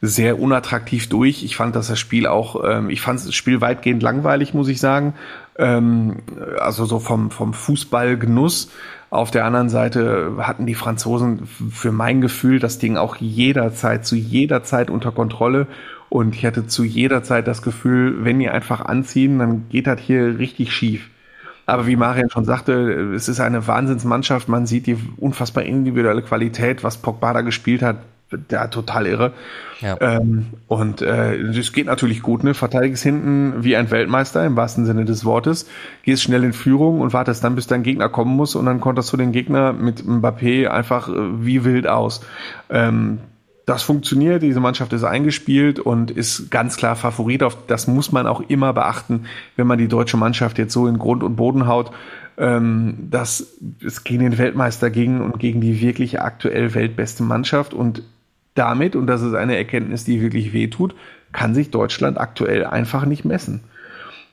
sehr 0.00 0.40
unattraktiv 0.40 1.08
durch. 1.08 1.44
Ich 1.44 1.56
fand 1.56 1.76
dass 1.76 1.88
das 1.88 1.98
Spiel 1.98 2.26
auch, 2.26 2.64
ähm, 2.64 2.90
ich 2.90 3.00
fand 3.00 3.20
das 3.20 3.34
Spiel 3.34 3.60
weitgehend 3.60 4.02
langweilig, 4.02 4.54
muss 4.54 4.68
ich 4.68 4.80
sagen. 4.80 5.14
Ähm, 5.58 6.18
also 6.58 6.86
so 6.86 6.98
vom, 6.98 7.30
vom 7.30 7.52
Fußballgenuss. 7.52 8.70
Auf 9.10 9.30
der 9.30 9.44
anderen 9.44 9.68
Seite 9.68 10.36
hatten 10.38 10.66
die 10.66 10.74
Franzosen 10.74 11.46
für 11.46 11.92
mein 11.92 12.20
Gefühl 12.20 12.60
das 12.60 12.78
Ding 12.78 12.96
auch 12.96 13.16
jederzeit, 13.16 14.06
zu 14.06 14.16
jeder 14.16 14.62
Zeit 14.62 14.88
unter 14.88 15.12
Kontrolle. 15.12 15.66
Und 16.08 16.34
ich 16.34 16.46
hatte 16.46 16.66
zu 16.66 16.84
jeder 16.84 17.22
Zeit 17.22 17.46
das 17.46 17.62
Gefühl, 17.62 18.24
wenn 18.24 18.38
die 18.38 18.48
einfach 18.48 18.80
anziehen, 18.80 19.38
dann 19.38 19.68
geht 19.68 19.86
das 19.86 20.00
hier 20.00 20.38
richtig 20.38 20.72
schief. 20.72 21.10
Aber 21.66 21.86
wie 21.86 21.96
Marian 21.96 22.30
schon 22.30 22.44
sagte, 22.44 23.12
es 23.14 23.28
ist 23.28 23.38
eine 23.38 23.66
Wahnsinnsmannschaft. 23.66 24.48
Man 24.48 24.66
sieht 24.66 24.86
die 24.86 24.96
unfassbar 25.18 25.64
individuelle 25.64 26.22
Qualität, 26.22 26.82
was 26.82 26.96
Pogba 26.96 27.32
da 27.32 27.42
gespielt 27.42 27.82
hat 27.82 27.98
ja, 28.50 28.66
total 28.68 29.06
irre. 29.06 29.32
Ja. 29.80 29.96
Ähm, 30.00 30.46
und 30.68 31.02
äh, 31.02 31.34
es 31.36 31.72
geht 31.72 31.86
natürlich 31.86 32.22
gut, 32.22 32.44
ne? 32.44 32.54
Verteidigst 32.54 33.02
hinten 33.02 33.64
wie 33.64 33.76
ein 33.76 33.90
Weltmeister 33.90 34.44
im 34.44 34.56
wahrsten 34.56 34.84
Sinne 34.84 35.04
des 35.04 35.24
Wortes, 35.24 35.68
gehst 36.02 36.22
schnell 36.22 36.44
in 36.44 36.52
Führung 36.52 37.00
und 37.00 37.12
wartest 37.12 37.42
dann, 37.44 37.54
bis 37.54 37.66
dein 37.66 37.82
Gegner 37.82 38.08
kommen 38.08 38.34
muss 38.36 38.54
und 38.54 38.66
dann 38.66 38.80
konterst 38.80 39.12
du 39.12 39.16
den 39.16 39.32
Gegner 39.32 39.72
mit 39.72 40.02
Mbappé 40.02 40.68
einfach 40.68 41.08
äh, 41.08 41.12
wie 41.44 41.64
wild 41.64 41.86
aus. 41.86 42.20
Ähm, 42.68 43.18
das 43.66 43.82
funktioniert, 43.82 44.42
diese 44.42 44.58
Mannschaft 44.58 44.92
ist 44.92 45.04
eingespielt 45.04 45.78
und 45.78 46.10
ist 46.10 46.50
ganz 46.50 46.76
klar 46.76 46.96
Favorit. 46.96 47.44
Auf 47.44 47.56
das 47.68 47.86
muss 47.86 48.10
man 48.10 48.26
auch 48.26 48.40
immer 48.40 48.72
beachten, 48.72 49.26
wenn 49.54 49.66
man 49.66 49.78
die 49.78 49.86
deutsche 49.86 50.16
Mannschaft 50.16 50.58
jetzt 50.58 50.72
so 50.72 50.88
in 50.88 50.98
Grund 50.98 51.22
und 51.22 51.36
Boden 51.36 51.68
haut 51.68 51.92
ähm, 52.40 52.96
dass 53.10 53.58
es 53.84 54.02
gegen 54.02 54.22
den 54.22 54.38
Weltmeister 54.38 54.90
ging 54.90 55.20
und 55.20 55.38
gegen 55.38 55.60
die 55.60 55.80
wirklich 55.80 56.20
aktuell 56.20 56.74
weltbeste 56.74 57.22
Mannschaft 57.22 57.74
und 57.74 58.02
damit, 58.60 58.94
und 58.94 59.06
das 59.06 59.22
ist 59.22 59.34
eine 59.34 59.56
Erkenntnis, 59.56 60.04
die 60.04 60.20
wirklich 60.20 60.52
wehtut, 60.52 60.94
kann 61.32 61.54
sich 61.54 61.70
Deutschland 61.70 62.18
aktuell 62.18 62.64
einfach 62.64 63.04
nicht 63.06 63.24
messen. 63.24 63.60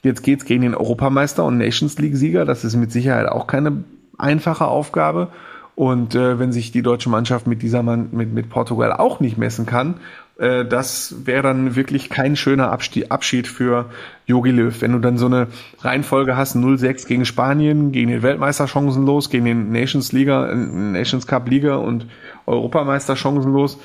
Jetzt 0.04 0.24
geht's 0.24 0.46
gegen 0.46 0.62
den 0.62 0.76
Europameister 0.76 1.44
und 1.44 1.58
Nations 1.58 1.98
League-Sieger. 1.98 2.46
Das 2.46 2.64
ist 2.64 2.76
mit 2.76 2.92
Sicherheit 2.92 3.28
auch 3.28 3.48
keine 3.48 3.84
einfache 4.18 4.66
Aufgabe. 4.66 5.30
Und 5.76 6.16
äh, 6.16 6.40
wenn 6.40 6.52
sich 6.52 6.72
die 6.72 6.82
deutsche 6.82 7.10
Mannschaft 7.10 7.46
mit 7.46 7.62
dieser 7.62 7.84
Mann, 7.84 8.10
mit, 8.12 8.34
mit 8.34 8.50
Portugal 8.50 8.94
auch 8.94 9.20
nicht 9.20 9.38
messen 9.38 9.66
kann, 9.66 9.96
äh, 10.40 10.66
das 10.66 11.16
wäre 11.26 11.44
dann 11.44 11.76
wirklich 11.76 12.10
kein 12.10 12.36
schöner 12.36 12.72
Abschied 12.72 13.48
für 13.48 13.86
Jogi 14.26 14.52
Löw. 14.52 14.82
Wenn 14.82 14.94
du 14.94 15.00
dann 15.00 15.18
so 15.18 15.28
eine 15.28 15.48
Reihenfolge 15.82 16.36
hast, 16.36 16.56
0-6 16.56 17.08
gegen 17.08 17.26
Spanien, 17.26 17.92
gegen 17.92 18.10
den 18.10 18.24
Weltmeister 18.24 18.68
chancenlos, 18.68 19.30
gegen 19.30 19.46
den 19.46 19.72
Nations 19.72 20.12
Liga, 20.12 20.50
äh, 20.50 20.56
Nations 20.56 21.28
Cup 21.28 21.50
Liga 21.50 21.76
und 21.76 22.08
Europameister 22.46 23.16
chancenlos, 23.16 23.80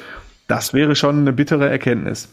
das 0.53 0.75
wäre 0.75 0.95
schon 0.95 1.21
eine 1.21 1.33
bittere 1.33 1.71
Erkenntnis. 1.71 2.29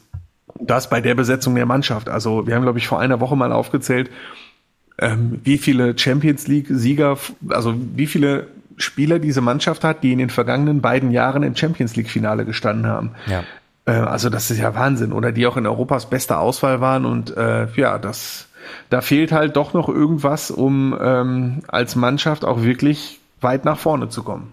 Das 0.59 0.89
bei 0.89 0.99
der 0.99 1.15
Besetzung 1.15 1.55
der 1.55 1.65
Mannschaft. 1.65 2.09
Also 2.09 2.45
wir 2.45 2.53
haben, 2.53 2.63
glaube 2.63 2.77
ich, 2.77 2.85
vor 2.85 2.99
einer 2.99 3.21
Woche 3.21 3.38
mal 3.38 3.53
aufgezählt, 3.53 4.11
ähm, 4.97 5.39
wie 5.45 5.57
viele 5.57 5.97
Champions 5.97 6.45
League-Sieger, 6.45 7.17
also 7.47 7.75
wie 7.95 8.07
viele 8.07 8.47
Spieler 8.75 9.19
diese 9.19 9.39
Mannschaft 9.39 9.85
hat, 9.85 10.03
die 10.03 10.11
in 10.11 10.17
den 10.17 10.29
vergangenen 10.29 10.81
beiden 10.81 11.11
Jahren 11.11 11.43
im 11.43 11.55
Champions 11.55 11.95
League-Finale 11.95 12.43
gestanden 12.43 12.88
haben. 12.88 13.11
Ja. 13.27 13.45
Äh, 13.85 13.91
also 13.91 14.29
das 14.29 14.51
ist 14.51 14.57
ja 14.57 14.75
Wahnsinn. 14.75 15.13
Oder 15.13 15.31
die 15.31 15.47
auch 15.47 15.55
in 15.55 15.65
Europas 15.65 16.09
beste 16.09 16.39
Auswahl 16.39 16.81
waren. 16.81 17.05
Und 17.05 17.38
äh, 17.38 17.67
ja, 17.77 17.97
das 17.99 18.49
da 18.89 18.99
fehlt 18.99 19.31
halt 19.31 19.55
doch 19.55 19.71
noch 19.73 19.88
irgendwas, 19.88 20.51
um 20.51 20.93
ähm, 21.01 21.61
als 21.69 21.95
Mannschaft 21.95 22.43
auch 22.43 22.63
wirklich 22.63 23.21
weit 23.39 23.63
nach 23.63 23.79
vorne 23.79 24.09
zu 24.09 24.23
kommen. 24.23 24.51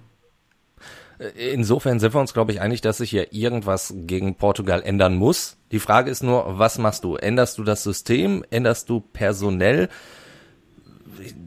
Insofern 1.36 1.98
sind 1.98 2.14
wir 2.14 2.20
uns, 2.20 2.34
glaube 2.34 2.52
ich, 2.52 2.60
einig, 2.60 2.82
dass 2.82 2.98
sich 2.98 3.10
hier 3.10 3.32
irgendwas 3.32 3.94
gegen 3.96 4.34
Portugal 4.34 4.82
ändern 4.82 5.14
muss. 5.16 5.56
Die 5.72 5.78
Frage 5.78 6.10
ist 6.10 6.22
nur, 6.22 6.58
was 6.58 6.78
machst 6.78 7.04
du? 7.04 7.16
Änderst 7.16 7.56
du 7.58 7.64
das 7.64 7.82
System? 7.82 8.44
Änderst 8.50 8.90
du 8.90 9.00
personell? 9.00 9.88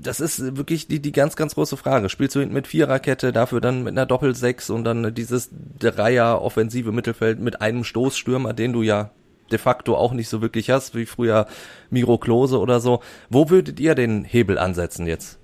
Das 0.02 0.20
ist 0.20 0.58
wirklich 0.58 0.88
die, 0.88 1.00
die 1.00 1.12
ganz, 1.12 1.36
ganz 1.36 1.54
große 1.54 1.78
Frage. 1.78 2.10
Spielst 2.10 2.36
du 2.36 2.40
hinten 2.40 2.56
mit 2.56 2.66
Viererkette, 2.68 3.32
dafür 3.32 3.62
dann 3.62 3.84
mit 3.84 3.92
einer 3.92 4.08
Doppelsechs 4.08 4.72
und 4.72 4.84
dann 4.84 5.14
dieses 5.14 5.52
Dreier 5.78 6.42
offensive 6.42 6.92
Mittelfeld 6.92 7.40
mit 7.40 7.62
einem 7.62 7.84
Stoßstürmer, 7.84 8.54
den 8.54 8.74
du 8.74 8.82
ja 8.82 9.12
de 9.52 9.60
facto 9.60 9.96
auch 9.96 10.14
nicht 10.14 10.30
so 10.30 10.42
wirklich 10.42 10.72
hast, 10.72 10.96
wie 10.96 11.06
früher 11.06 11.48
Miro 11.92 12.18
Klose 12.18 12.60
oder 12.60 12.80
so. 12.80 13.02
Wo 13.30 13.50
würdet 13.52 13.80
ihr 13.80 13.94
den 13.94 14.24
Hebel 14.24 14.58
ansetzen 14.58 15.06
jetzt 15.06 15.38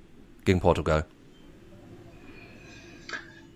gegen 0.45 0.61
Portugal? 0.61 1.05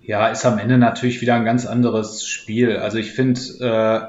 Ja, 0.09 0.29
ist 0.29 0.43
am 0.43 0.57
Ende 0.57 0.79
natürlich 0.79 1.21
wieder 1.21 1.35
ein 1.35 1.45
ganz 1.45 1.67
anderes 1.67 2.25
Spiel. 2.25 2.77
Also 2.77 2.97
ich 2.97 3.11
finde, 3.11 3.39
äh, 3.59 4.01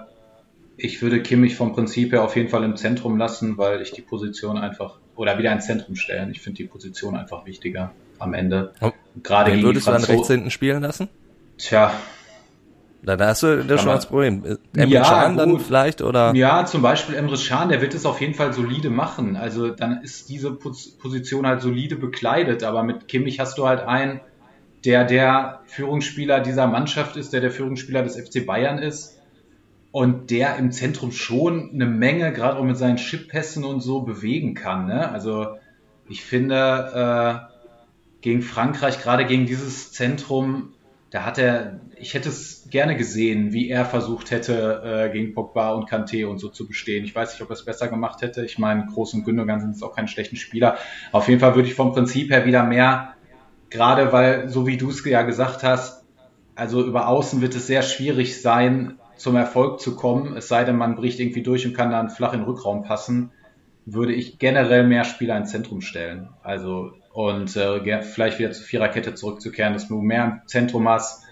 ich 0.79 1.03
würde 1.03 1.23
Kimmich 1.23 1.57
vom 1.57 1.75
Prinzip 1.75 2.13
her 2.13 2.23
auf 2.23 2.37
jeden 2.37 2.49
Fall 2.49 2.65
im 2.65 2.75
Zentrum 2.77 3.19
lassen, 3.19 3.59
weil 3.59 3.83
ich 3.83 3.91
die 3.91 4.01
Position 4.01 4.57
einfach 4.57 4.95
oder 5.15 5.37
wieder 5.37 5.53
ins 5.53 5.67
Zentrum 5.67 5.97
stellen. 5.97 6.31
Ich 6.31 6.41
finde 6.41 6.57
die 6.57 6.65
Position 6.65 7.17
einfach 7.17 7.45
wichtiger 7.45 7.93
am 8.19 8.33
Ende. 8.33 8.73
Oh, 8.81 8.93
Gerade 9.23 9.51
Den 9.51 9.63
würdest 9.63 9.89
du 9.89 9.91
dann 9.91 10.03
rechts 10.03 10.29
hinten 10.29 10.51
spielen 10.51 10.81
lassen? 10.81 11.11
Tja. 11.59 11.93
Da, 13.03 13.17
da 13.17 13.27
hast 13.27 13.43
du 13.43 13.63
das 13.63 13.83
schon 13.83 13.91
als 13.91 14.07
Problem. 14.07 14.59
Emre 14.75 14.95
ja, 14.95 15.03
Can 15.03 15.37
dann 15.37 15.61
vielleicht 15.61 16.01
oder? 16.01 16.35
Ja, 16.35 16.65
zum 16.65 16.81
Beispiel 16.81 17.15
Emre 17.15 17.37
Can, 17.37 17.69
der 17.69 17.83
wird 17.83 17.93
es 17.93 18.07
auf 18.07 18.23
jeden 18.23 18.33
Fall 18.33 18.55
solide 18.55 18.89
machen. 18.89 19.37
Also 19.37 19.69
dann 19.69 20.01
ist 20.03 20.31
diese 20.31 20.51
Position 20.53 21.47
halt 21.47 21.61
solide 21.61 21.97
bekleidet, 21.97 22.65
aber 22.65 22.85
mit 22.85 23.07
Kimmich 23.07 23.39
hast 23.39 23.59
du 23.59 23.67
halt 23.67 23.81
einen, 23.81 24.21
der 24.85 25.05
der 25.05 25.61
Führungsspieler 25.67 26.41
dieser 26.41 26.67
Mannschaft 26.67 27.17
ist, 27.17 27.33
der 27.33 27.41
der 27.41 27.51
Führungsspieler 27.51 28.03
des 28.03 28.17
FC 28.17 28.47
Bayern 28.47 28.79
ist 28.79 29.19
und 29.93 30.31
der 30.31 30.57
im 30.57 30.73
Zentrum 30.73 31.13
schon 31.13 31.71
eine 31.73 31.87
Menge, 31.87 32.33
gerade 32.33 32.59
auch 32.59 32.65
mit 32.65 32.79
seinen 32.79 32.97
Chippässen 32.97 33.65
und 33.65 33.81
so, 33.81 34.03
bewegen 34.03 34.55
kann. 34.55 34.87
Ne? 34.87 35.11
Also 35.11 35.57
ich 36.09 36.25
finde, 36.25 37.49
äh, 37.49 37.51
gegen 38.21 38.43
Frankreich, 38.43 39.03
gerade 39.03 39.27
gegen 39.27 39.47
dieses 39.47 39.93
Zentrum, 39.93 40.75
da 41.11 41.25
hat 41.25 41.39
er, 41.39 41.81
ich 41.97 42.15
hätte 42.15 42.29
es 42.29 42.69
gerne 42.71 42.97
gesehen, 42.97 43.53
wie 43.53 43.69
er 43.69 43.85
versucht 43.85 44.31
hätte, 44.31 44.83
äh, 44.85 45.13
gegen 45.13 45.35
Pogba 45.35 45.73
und 45.73 45.91
Kanté 45.91 46.25
und 46.27 46.39
so 46.39 46.49
zu 46.49 46.69
bestehen. 46.69 47.05
Ich 47.05 47.15
weiß 47.15 47.33
nicht, 47.33 47.43
ob 47.43 47.51
er 47.51 47.55
es 47.55 47.65
besser 47.65 47.89
gemacht 47.89 48.23
hätte. 48.23 48.45
Ich 48.45 48.59
meine, 48.59 48.87
Groß 48.87 49.15
und 49.15 49.25
Gündogan 49.25 49.61
sind 49.61 49.73
jetzt 49.73 49.83
auch 49.83 49.95
keine 49.95 50.07
schlechten 50.07 50.37
Spieler. 50.37 50.79
Auf 51.11 51.29
jeden 51.29 51.41
Fall 51.41 51.57
würde 51.57 51.69
ich 51.69 51.75
vom 51.75 51.93
Prinzip 51.93 52.31
her 52.31 52.47
wieder 52.47 52.63
mehr 52.63 53.15
Gerade 53.71 54.13
weil, 54.13 54.49
so 54.49 54.67
wie 54.67 54.77
du 54.77 54.91
es 54.91 55.05
ja 55.05 55.23
gesagt 55.23 55.63
hast, 55.63 56.05
also 56.55 56.85
über 56.85 57.09
Außen 57.09 57.41
wird 57.41 57.55
es 57.55 57.67
sehr 57.67 57.83
schwierig 57.83 58.43
sein, 58.43 58.99
zum 59.17 59.37
Erfolg 59.37 59.81
zu 59.81 59.97
kommen, 59.97 60.37
es 60.37 60.49
sei 60.49 60.65
denn, 60.65 60.77
man 60.77 60.97
bricht 60.97 61.21
irgendwie 61.21 61.43
durch 61.43 61.67
und 61.67 61.75
kann 61.75 61.91
dann 61.91 62.11
flach 62.11 62.33
in 62.33 62.41
den 62.41 62.49
Rückraum 62.49 62.83
passen, 62.83 63.33
würde 63.85 64.15
ich 64.15 64.39
generell 64.39 64.87
mehr 64.87 65.05
Spieler 65.05 65.37
ins 65.37 65.51
Zentrum 65.51 65.83
stellen. 65.83 66.29
Also 66.43 66.93
und 67.13 67.55
äh, 67.57 68.03
vielleicht 68.03 68.39
wieder 68.39 68.53
zur 68.53 68.65
Viererkette 68.65 69.15
zurückzukehren, 69.15 69.75
dass 69.75 69.89
du 69.89 70.01
mehr 70.01 70.25
im 70.25 70.41
Zentrum 70.47 70.89
hast 70.89 71.25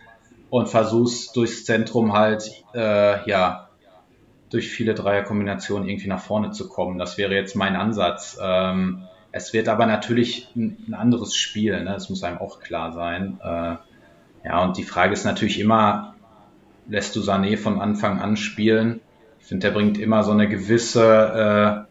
und 0.50 0.68
versuchst 0.68 1.36
durchs 1.36 1.64
Zentrum 1.64 2.12
halt 2.12 2.50
äh, 2.74 3.28
ja 3.28 3.68
durch 4.50 4.68
viele 4.68 4.94
Dreierkombinationen 4.94 5.88
irgendwie 5.88 6.08
nach 6.08 6.20
vorne 6.20 6.50
zu 6.50 6.68
kommen. 6.68 6.98
Das 6.98 7.18
wäre 7.18 7.34
jetzt 7.34 7.54
mein 7.54 7.76
Ansatz. 7.76 8.38
Ähm, 8.42 9.07
es 9.32 9.52
wird 9.52 9.68
aber 9.68 9.86
natürlich 9.86 10.48
ein, 10.56 10.78
ein 10.88 10.94
anderes 10.94 11.36
Spiel, 11.36 11.82
ne? 11.84 11.92
das 11.92 12.08
muss 12.08 12.22
einem 12.22 12.38
auch 12.38 12.60
klar 12.60 12.92
sein. 12.92 13.38
Äh, 13.42 13.76
ja, 14.44 14.64
und 14.64 14.76
die 14.76 14.84
Frage 14.84 15.12
ist 15.12 15.24
natürlich 15.24 15.60
immer, 15.60 16.14
lässt 16.88 17.14
du 17.16 17.20
Sané 17.20 17.56
von 17.56 17.80
Anfang 17.80 18.20
an 18.20 18.36
spielen? 18.36 19.00
Ich 19.40 19.46
finde, 19.46 19.66
der 19.66 19.74
bringt 19.74 19.98
immer 19.98 20.24
so 20.24 20.32
eine 20.32 20.48
gewisse, 20.48 21.86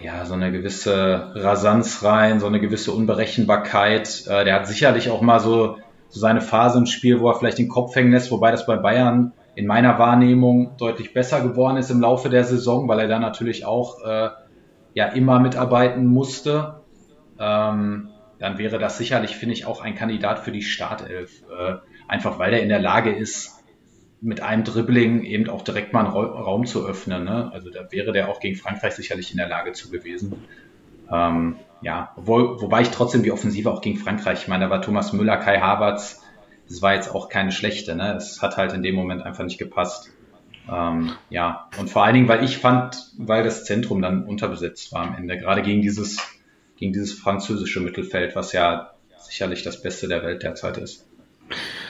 äh, 0.00 0.04
ja, 0.04 0.24
so 0.24 0.34
eine 0.34 0.52
gewisse 0.52 1.32
Rasanz 1.34 2.04
rein, 2.04 2.40
so 2.40 2.46
eine 2.46 2.60
gewisse 2.60 2.92
Unberechenbarkeit. 2.92 4.26
Äh, 4.28 4.44
der 4.44 4.54
hat 4.54 4.68
sicherlich 4.68 5.10
auch 5.10 5.22
mal 5.22 5.40
so, 5.40 5.78
so 6.08 6.20
seine 6.20 6.40
Phase 6.40 6.78
im 6.78 6.86
Spiel, 6.86 7.20
wo 7.20 7.28
er 7.28 7.34
vielleicht 7.34 7.58
den 7.58 7.68
Kopf 7.68 7.94
hängen 7.96 8.12
lässt, 8.12 8.30
wobei 8.30 8.50
das 8.52 8.66
bei 8.66 8.76
Bayern 8.76 9.32
in 9.54 9.66
meiner 9.66 9.98
Wahrnehmung 9.98 10.76
deutlich 10.76 11.14
besser 11.14 11.40
geworden 11.40 11.78
ist 11.78 11.90
im 11.90 12.00
Laufe 12.00 12.28
der 12.28 12.44
Saison, 12.44 12.86
weil 12.88 13.00
er 13.00 13.08
da 13.08 13.18
natürlich 13.18 13.64
auch 13.64 14.04
äh, 14.04 14.28
ja 14.96 15.08
immer 15.08 15.38
mitarbeiten 15.38 16.06
musste, 16.06 16.80
ähm, 17.38 18.08
dann 18.38 18.58
wäre 18.58 18.78
das 18.78 18.96
sicherlich, 18.96 19.36
finde 19.36 19.54
ich, 19.54 19.66
auch 19.66 19.82
ein 19.82 19.94
Kandidat 19.94 20.38
für 20.40 20.52
die 20.52 20.62
Startelf. 20.62 21.42
Äh, 21.42 21.74
einfach 22.08 22.38
weil 22.38 22.54
er 22.54 22.62
in 22.62 22.70
der 22.70 22.80
Lage 22.80 23.14
ist, 23.14 23.62
mit 24.22 24.40
einem 24.40 24.64
Dribbling 24.64 25.22
eben 25.22 25.50
auch 25.50 25.60
direkt 25.60 25.92
mal 25.92 26.06
einen 26.06 26.14
Raum 26.14 26.64
zu 26.64 26.86
öffnen. 26.86 27.24
Ne? 27.24 27.50
Also 27.52 27.68
da 27.70 27.92
wäre 27.92 28.12
der 28.12 28.30
auch 28.30 28.40
gegen 28.40 28.56
Frankreich 28.56 28.94
sicherlich 28.94 29.30
in 29.30 29.36
der 29.36 29.48
Lage 29.48 29.72
zu 29.72 29.90
gewesen. 29.90 30.32
Ähm, 31.12 31.56
ja, 31.82 32.12
wo, 32.16 32.62
wobei 32.62 32.80
ich 32.80 32.88
trotzdem 32.88 33.22
die 33.22 33.32
Offensive 33.32 33.70
auch 33.70 33.82
gegen 33.82 33.98
Frankreich, 33.98 34.42
ich 34.42 34.48
meine, 34.48 34.64
da 34.64 34.70
war 34.70 34.80
Thomas 34.80 35.12
Müller, 35.12 35.36
Kai 35.36 35.60
Havertz, 35.60 36.22
das 36.68 36.80
war 36.80 36.94
jetzt 36.94 37.14
auch 37.14 37.28
keine 37.28 37.52
schlechte, 37.52 37.94
ne? 37.94 38.14
Es 38.16 38.40
hat 38.40 38.56
halt 38.56 38.72
in 38.72 38.82
dem 38.82 38.94
Moment 38.94 39.22
einfach 39.22 39.44
nicht 39.44 39.58
gepasst. 39.58 40.10
Ähm, 40.70 41.12
ja, 41.30 41.68
und 41.78 41.90
vor 41.90 42.04
allen 42.04 42.14
Dingen, 42.14 42.28
weil 42.28 42.44
ich 42.44 42.58
fand, 42.58 42.96
weil 43.16 43.44
das 43.44 43.64
Zentrum 43.64 44.02
dann 44.02 44.24
unterbesetzt 44.24 44.92
war 44.92 45.02
am 45.06 45.14
Ende, 45.16 45.38
gerade 45.38 45.62
gegen 45.62 45.82
dieses, 45.82 46.18
gegen 46.76 46.92
dieses 46.92 47.12
französische 47.12 47.80
Mittelfeld, 47.80 48.34
was 48.34 48.52
ja 48.52 48.92
sicherlich 49.18 49.62
das 49.62 49.82
Beste 49.82 50.08
der 50.08 50.22
Welt 50.22 50.42
derzeit 50.42 50.78
ist. 50.78 51.06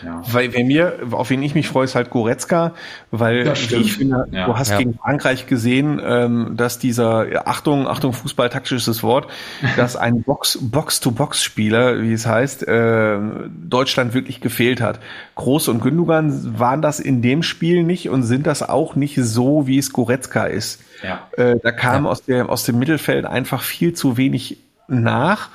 Ja. 0.05 0.23
Weil 0.31 0.53
wer 0.53 0.65
mir, 0.65 0.99
auf 1.11 1.31
wen 1.31 1.43
ich 1.43 1.55
mich 1.55 1.69
freue, 1.69 1.85
ist 1.85 1.95
halt 1.95 2.11
Goretzka, 2.11 2.75
weil 3.11 3.47
ich 3.49 3.95
finde, 3.95 4.27
ja. 4.31 4.47
du 4.47 4.57
hast 4.57 4.71
ja. 4.71 4.79
gegen 4.79 4.95
Frankreich 4.95 5.47
gesehen, 5.47 6.01
ähm, 6.05 6.57
dass 6.57 6.79
dieser 6.79 7.47
Achtung, 7.47 7.87
Achtung, 7.87 8.13
Fußball 8.13 8.49
taktisches 8.51 9.03
Wort, 9.03 9.29
dass 9.77 9.97
ein 9.97 10.23
Box 10.23 10.59
Box 10.61 11.01
to 11.01 11.11
Box 11.11 11.43
Spieler, 11.43 12.03
wie 12.03 12.13
es 12.13 12.27
heißt, 12.27 12.67
äh, 12.67 13.19
Deutschland 13.49 14.15
wirklich 14.15 14.41
gefehlt 14.41 14.81
hat. 14.81 15.01
Groß 15.35 15.69
und 15.69 15.81
Gündogan 15.83 16.59
waren 16.59 16.83
das 16.83 17.01
in 17.01 17.23
dem 17.23 17.43
Spiel 17.43 17.83
nicht 17.83 18.09
und 18.09 18.23
sind 18.23 18.47
das 18.47 18.63
auch 18.63 18.97
nicht 18.97 19.17
so, 19.21 19.67
wie 19.67 19.79
es 19.79 19.93
Goretzka 19.93 20.47
ist. 20.47 20.83
Ja. 21.03 21.29
Äh, 21.37 21.57
da 21.63 21.73
kam 21.73 22.07
aus 22.07 22.23
der 22.23 22.49
aus 22.49 22.65
dem 22.65 22.79
Mittelfeld 22.79 23.25
einfach 23.25 23.63
viel 23.63 23.93
zu 23.93 24.17
wenig 24.17 24.59
nach. 24.89 25.51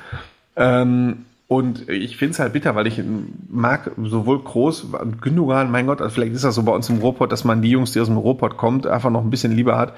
Ähm, 0.56 1.26
und 1.52 1.90
ich 1.90 2.16
finde 2.16 2.32
es 2.32 2.40
halt 2.40 2.54
bitter, 2.54 2.76
weil 2.76 2.88
ich 2.88 3.04
mag 3.50 3.92
sowohl 4.02 4.42
Groß, 4.42 4.88
Gündogan, 5.20 5.70
mein 5.70 5.86
Gott, 5.86 6.02
also 6.02 6.14
vielleicht 6.14 6.34
ist 6.34 6.46
das 6.46 6.56
so 6.56 6.64
bei 6.64 6.72
uns 6.72 6.88
im 6.88 7.00
Ruhrpott, 7.00 7.30
dass 7.30 7.44
man 7.44 7.62
die 7.62 7.72
Jungs, 7.72 7.92
die 7.92 8.00
aus 8.00 8.08
dem 8.08 8.16
Ruhrpott 8.16 8.56
kommt, 8.56 8.88
einfach 8.88 9.10
noch 9.10 9.22
ein 9.22 9.30
bisschen 9.30 9.52
lieber 9.52 9.78
hat. 9.78 9.94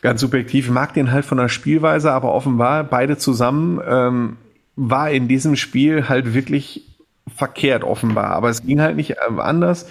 Ganz 0.00 0.22
subjektiv. 0.22 0.68
Ich 0.68 0.70
mag 0.70 0.94
den 0.94 1.12
halt 1.12 1.26
von 1.26 1.36
der 1.36 1.50
Spielweise, 1.50 2.12
aber 2.12 2.32
offenbar 2.32 2.82
beide 2.82 3.18
zusammen 3.18 3.78
ähm, 3.86 4.38
war 4.74 5.10
in 5.10 5.28
diesem 5.28 5.54
Spiel 5.54 6.08
halt 6.08 6.32
wirklich 6.32 6.86
verkehrt 7.28 7.84
offenbar. 7.84 8.30
Aber 8.30 8.48
es 8.48 8.64
ging 8.64 8.80
halt 8.80 8.96
nicht 8.96 9.10
äh, 9.10 9.16
anders. 9.36 9.86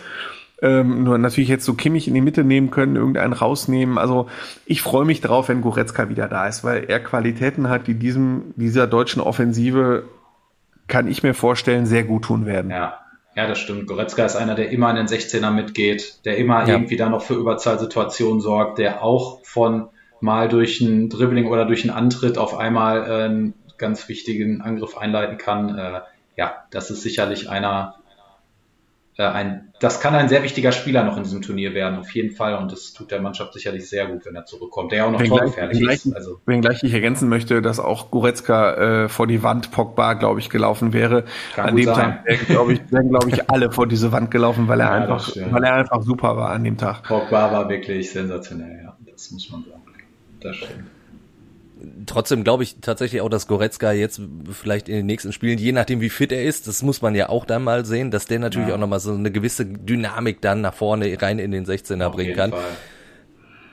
Ähm, 0.59 1.03
nur 1.03 1.19
natürlich 1.19 1.49
jetzt 1.49 1.65
so 1.65 1.75
Kimmich 1.75 2.07
in 2.07 2.15
die 2.15 2.21
Mitte 2.21 2.43
nehmen 2.43 2.71
können, 2.71 2.95
irgendeinen 2.95 3.33
rausnehmen. 3.33 3.99
Also 3.99 4.27
ich 4.65 4.81
freue 4.81 5.05
mich 5.05 5.21
drauf, 5.21 5.49
wenn 5.49 5.61
Goretzka 5.61 6.09
wieder 6.09 6.27
da 6.27 6.47
ist, 6.47 6.63
weil 6.63 6.85
er 6.85 6.99
Qualitäten 6.99 7.69
hat, 7.69 7.85
die 7.85 7.93
diesem, 7.93 8.55
dieser 8.55 8.87
deutschen 8.87 9.21
Offensive 9.21 10.05
kann 10.89 11.07
ich 11.07 11.23
mir 11.23 11.33
vorstellen, 11.33 11.85
sehr 11.85 12.03
gut 12.03 12.23
tun 12.23 12.45
werden. 12.45 12.71
Ja. 12.71 12.99
Ja, 13.35 13.47
das 13.47 13.59
stimmt. 13.59 13.87
Goretzka 13.87 14.25
ist 14.25 14.35
einer, 14.35 14.55
der 14.55 14.69
immer 14.69 14.89
in 14.89 14.97
den 14.97 15.07
16er 15.07 15.51
mitgeht, 15.51 16.25
der 16.25 16.37
immer 16.37 16.67
ja. 16.67 16.73
irgendwie 16.73 16.97
dann 16.97 17.11
noch 17.11 17.21
für 17.21 17.35
Überzahlsituationen 17.35 18.41
sorgt, 18.41 18.79
der 18.79 19.01
auch 19.01 19.39
von 19.45 19.87
mal 20.19 20.49
durch 20.49 20.81
ein 20.81 21.07
Dribbling 21.09 21.47
oder 21.47 21.63
durch 21.65 21.83
einen 21.83 21.95
Antritt 21.95 22.37
auf 22.37 22.57
einmal 22.57 23.03
äh, 23.03 23.23
einen 23.25 23.53
ganz 23.77 24.09
wichtigen 24.09 24.61
Angriff 24.61 24.97
einleiten 24.97 25.37
kann. 25.37 25.77
Äh, 25.77 26.01
ja, 26.35 26.65
das 26.71 26.91
ist 26.91 27.01
sicherlich 27.01 27.49
einer, 27.49 27.95
äh, 29.19 29.23
ein, 29.23 29.73
das 29.81 29.99
kann 29.99 30.15
ein 30.15 30.29
sehr 30.29 30.43
wichtiger 30.43 30.71
Spieler 30.71 31.03
noch 31.03 31.17
in 31.17 31.23
diesem 31.23 31.41
Turnier 31.41 31.73
werden, 31.73 31.99
auf 31.99 32.09
jeden 32.11 32.33
Fall. 32.33 32.55
Und 32.55 32.71
das 32.71 32.93
tut 32.93 33.11
der 33.11 33.21
Mannschaft 33.21 33.53
sicherlich 33.53 33.89
sehr 33.89 34.07
gut, 34.07 34.25
wenn 34.25 34.33
er 34.33 34.45
zurückkommt. 34.45 34.93
Der 34.93 35.05
auch 35.05 35.11
noch 35.11 35.21
torgefährlich 35.21 35.81
ist. 35.81 36.15
Also. 36.15 36.39
Wenngleich 36.45 36.83
ich 36.83 36.93
ergänzen 36.93 37.27
möchte, 37.27 37.61
dass 37.61 37.81
auch 37.81 38.11
Goretzka 38.11 39.03
äh, 39.03 39.09
vor 39.09 39.27
die 39.27 39.43
Wand 39.43 39.71
Pogba, 39.71 40.13
glaube 40.13 40.39
ich, 40.39 40.49
gelaufen 40.49 40.93
wäre. 40.93 41.25
Kann 41.53 41.69
an 41.69 41.75
dem 41.75 41.85
sein. 41.85 42.23
Tag 42.25 42.47
glaube 42.47 42.73
ich, 42.73 42.91
wären, 42.91 43.09
glaube 43.09 43.29
ich, 43.29 43.49
alle 43.49 43.71
vor 43.71 43.87
diese 43.87 44.13
Wand 44.13 44.31
gelaufen, 44.31 44.69
weil 44.69 44.79
er 44.79 44.87
ja, 44.87 44.93
einfach, 44.93 45.35
weil 45.51 45.63
er 45.65 45.73
einfach 45.73 46.01
super 46.01 46.37
war 46.37 46.51
an 46.51 46.63
dem 46.63 46.77
Tag. 46.77 47.03
Pogba 47.03 47.51
war 47.51 47.67
wirklich 47.67 48.09
sensationell, 48.11 48.83
ja. 48.83 48.97
Das 49.05 49.31
muss 49.31 49.51
man 49.51 49.65
sagen. 49.65 49.81
Das 50.39 50.55
stimmt 50.55 50.98
trotzdem 52.05 52.43
glaube 52.43 52.63
ich 52.63 52.77
tatsächlich 52.81 53.21
auch, 53.21 53.29
dass 53.29 53.47
Goretzka 53.47 53.91
jetzt 53.91 54.21
vielleicht 54.51 54.89
in 54.89 54.95
den 54.95 55.05
nächsten 55.05 55.31
Spielen, 55.31 55.57
je 55.57 55.71
nachdem 55.71 56.01
wie 56.01 56.09
fit 56.09 56.31
er 56.31 56.43
ist, 56.43 56.67
das 56.67 56.83
muss 56.83 57.01
man 57.01 57.15
ja 57.15 57.29
auch 57.29 57.45
dann 57.45 57.63
mal 57.63 57.85
sehen, 57.85 58.11
dass 58.11 58.25
der 58.25 58.39
natürlich 58.39 58.69
ja. 58.69 58.75
auch 58.75 58.79
nochmal 58.79 58.99
so 58.99 59.13
eine 59.13 59.31
gewisse 59.31 59.65
Dynamik 59.65 60.41
dann 60.41 60.61
nach 60.61 60.73
vorne 60.73 61.15
rein 61.21 61.39
in 61.39 61.51
den 61.51 61.65
16er 61.65 62.05
Auf 62.05 62.15
bringen 62.15 62.35
kann. 62.35 62.51
Fall. 62.51 62.63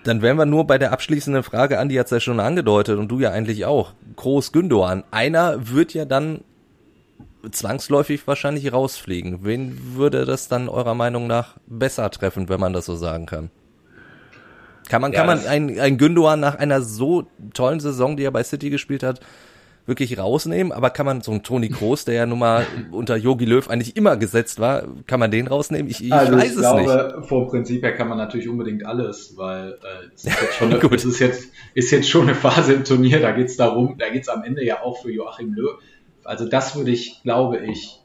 Dann 0.04 0.22
wären 0.22 0.36
wir 0.36 0.46
nur 0.46 0.66
bei 0.66 0.78
der 0.78 0.92
abschließenden 0.92 1.42
Frage, 1.42 1.80
Andi 1.80 1.96
hat 1.96 2.06
es 2.06 2.12
ja 2.12 2.20
schon 2.20 2.38
angedeutet 2.38 2.98
und 2.98 3.08
du 3.08 3.18
ja 3.18 3.32
eigentlich 3.32 3.64
auch. 3.64 3.92
Groß 4.14 4.52
Gündoan. 4.52 5.02
Einer 5.10 5.72
wird 5.72 5.94
ja 5.94 6.04
dann 6.04 6.42
zwangsläufig 7.50 8.26
wahrscheinlich 8.26 8.72
rausfliegen. 8.72 9.44
Wen 9.44 9.96
würde 9.96 10.24
das 10.24 10.46
dann 10.46 10.68
eurer 10.68 10.94
Meinung 10.94 11.26
nach 11.26 11.56
besser 11.66 12.08
treffen, 12.10 12.48
wenn 12.48 12.60
man 12.60 12.72
das 12.72 12.86
so 12.86 12.94
sagen 12.94 13.26
kann? 13.26 13.50
Kann 14.88 15.02
man, 15.02 15.12
ja, 15.12 15.18
kann 15.18 15.26
man 15.26 15.46
ein, 15.46 15.78
ein 15.78 15.98
Gündogan 15.98 16.40
nach 16.40 16.56
einer 16.56 16.82
so 16.82 17.26
tollen 17.54 17.80
Saison, 17.80 18.16
die 18.16 18.24
er 18.24 18.30
bei 18.30 18.42
City 18.42 18.70
gespielt 18.70 19.02
hat, 19.02 19.20
wirklich 19.86 20.18
rausnehmen? 20.18 20.72
Aber 20.72 20.90
kann 20.90 21.06
man 21.06 21.20
so 21.22 21.32
einen 21.32 21.42
Toni 21.42 21.68
Kroos, 21.68 22.04
der 22.04 22.14
ja 22.14 22.26
nun 22.26 22.38
mal 22.38 22.66
unter 22.90 23.16
Yogi 23.16 23.44
Löw 23.44 23.68
eigentlich 23.68 23.96
immer 23.96 24.16
gesetzt 24.16 24.60
war, 24.60 24.84
kann 25.06 25.20
man 25.20 25.30
den 25.30 25.46
rausnehmen? 25.46 25.90
Ich, 25.90 26.04
ich 26.04 26.12
also 26.12 26.36
weiß 26.36 26.52
ich 26.52 26.58
glaube, 26.58 26.80
es 26.82 27.16
nicht. 27.16 27.28
Vom 27.28 27.46
Prinzip 27.48 27.82
her 27.82 27.94
kann 27.94 28.08
man 28.08 28.18
natürlich 28.18 28.48
unbedingt 28.48 28.84
alles, 28.86 29.34
weil 29.36 29.72
äh, 29.72 30.14
es 30.14 30.24
ist 30.24 30.40
jetzt 30.40 30.54
schon 30.54 30.72
eine, 30.80 30.94
es 30.94 31.04
ist 31.04 31.18
jetzt, 31.18 31.48
ist 31.74 31.90
jetzt 31.90 32.08
schon 32.08 32.22
eine 32.22 32.34
Phase 32.34 32.74
im 32.74 32.84
Turnier, 32.84 33.20
da 33.20 33.32
geht's 33.32 33.56
darum, 33.56 33.96
da 33.98 34.08
geht's 34.08 34.28
am 34.28 34.44
Ende 34.44 34.64
ja 34.64 34.82
auch 34.82 35.02
für 35.02 35.12
Joachim 35.12 35.54
Löw. 35.54 35.78
Also 36.24 36.48
das 36.48 36.76
würde 36.76 36.90
ich, 36.90 37.22
glaube 37.22 37.58
ich, 37.58 38.00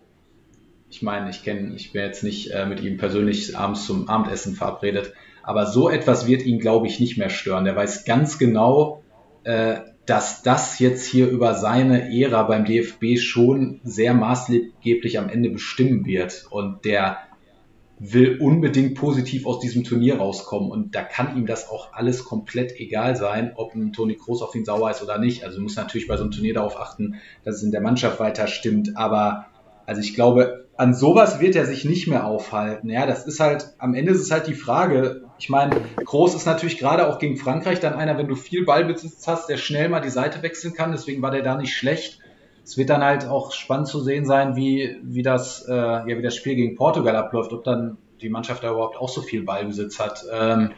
ich 0.92 1.02
meine, 1.02 1.30
ich 1.30 1.44
kenne, 1.44 1.74
ich 1.76 1.94
bin 1.94 2.04
jetzt 2.04 2.24
nicht 2.24 2.52
äh, 2.52 2.66
mit 2.66 2.82
ihm 2.82 2.98
persönlich 2.98 3.58
abends 3.58 3.86
zum 3.86 4.10
Abendessen 4.10 4.56
verabredet, 4.56 5.14
aber 5.44 5.66
so 5.66 5.90
etwas 5.90 6.28
wird 6.28 6.46
ihn, 6.46 6.60
glaube 6.60 6.88
ich, 6.88 7.00
nicht 7.00 7.18
mehr 7.18 7.30
stören. 7.30 7.66
Der 7.66 7.76
weiß 7.76 8.06
ganz 8.06 8.38
genau, 8.38 9.04
äh, 9.44 9.80
dass 10.06 10.42
das 10.44 10.80
jetzt 10.80 11.06
hier 11.06 11.30
über 11.30 11.54
seine 11.54 12.12
Ära 12.12 12.44
beim 12.44 12.66
DFB 12.66 13.18
schon 13.18 13.80
sehr 13.84 14.14
maßgeblich 14.14 15.20
am 15.20 15.30
Ende 15.30 15.50
bestimmen 15.50 16.06
wird. 16.06 16.46
Und 16.50 16.86
der 16.86 17.20
will 18.04 18.40
unbedingt 18.40 18.96
positiv 18.96 19.46
aus 19.46 19.60
diesem 19.60 19.84
Turnier 19.84 20.18
rauskommen. 20.18 20.72
Und 20.72 20.96
da 20.96 21.04
kann 21.04 21.38
ihm 21.38 21.46
das 21.46 21.70
auch 21.70 21.94
alles 21.94 22.26
komplett 22.26 22.80
egal 22.80 23.16
sein, 23.16 23.52
ob 23.56 23.76
ein 23.76 23.94
Toni 23.94 24.16
Kroos 24.16 24.42
auf 24.42 24.56
ihn 24.56 24.66
sauer 24.66 24.90
ist 24.90 25.04
oder 25.04 25.20
nicht. 25.20 25.44
Also 25.44 25.62
muss 25.62 25.76
natürlich 25.76 26.08
bei 26.08 26.18
so 26.18 26.24
einem 26.24 26.32
Turnier 26.32 26.56
darauf 26.56 26.80
achten, 26.80 27.16
dass 27.46 27.58
es 27.58 27.64
in 27.64 27.72
der 27.72 27.82
Mannschaft 27.82 28.20
weiter 28.20 28.48
stimmt. 28.48 28.98
Aber 28.98 29.46
also 29.86 30.02
ich 30.02 30.16
glaube, 30.16 30.61
an 30.82 30.96
sowas 30.96 31.40
wird 31.40 31.56
er 31.56 31.68
sich 31.68 31.86
nicht 31.86 32.08
mehr 32.08 32.26
aufhalten. 32.26 32.90
Ja, 32.90 33.06
das 33.06 33.28
ist 33.28 33.40
halt, 33.40 33.68
am 33.78 33.94
Ende 33.94 34.14
ist 34.14 34.22
es 34.22 34.32
halt 34.32 34.48
die 34.48 34.56
Frage. 34.56 35.22
Ich 35.38 35.48
meine, 35.48 35.80
Groß 36.04 36.34
ist 36.34 36.48
natürlich 36.48 36.80
gerade 36.80 37.08
auch 37.08 37.20
gegen 37.20 37.38
Frankreich 37.38 37.80
dann 37.80 37.94
einer, 37.94 38.18
wenn 38.18 38.28
du 38.28 38.34
viel 38.34 38.66
Ballbesitz 38.66 39.28
hast, 39.28 39.48
der 39.48 39.58
schnell 39.58 39.90
mal 39.90 40.00
die 40.00 40.10
Seite 40.10 40.42
wechseln 40.42 40.74
kann. 40.74 40.92
Deswegen 40.92 41.22
war 41.22 41.30
der 41.30 41.44
da 41.44 41.56
nicht 41.56 41.76
schlecht. 41.76 42.18
Es 42.64 42.78
wird 42.78 42.90
dann 42.90 43.04
halt 43.04 43.28
auch 43.28 43.52
spannend 43.52 43.90
zu 43.90 44.02
sehen 44.02 44.26
sein, 44.26 44.56
wie, 44.56 44.98
wie 45.04 45.22
das, 45.22 45.68
äh, 45.70 45.72
ja, 45.72 46.08
wie 46.08 46.24
das 46.24 46.36
Spiel 46.36 46.56
gegen 46.56 46.76
Portugal 46.76 47.16
abläuft, 47.16 47.54
ob 47.54 47.64
dann 47.64 48.00
die 48.20 48.30
Mannschaft 48.30 48.64
da 48.64 48.72
überhaupt 48.72 48.98
auch 48.98 49.10
so 49.10 49.22
viel 49.22 49.44
Ballbesitz 49.44 50.00
hat. 50.00 50.26
Ähm, 50.34 50.72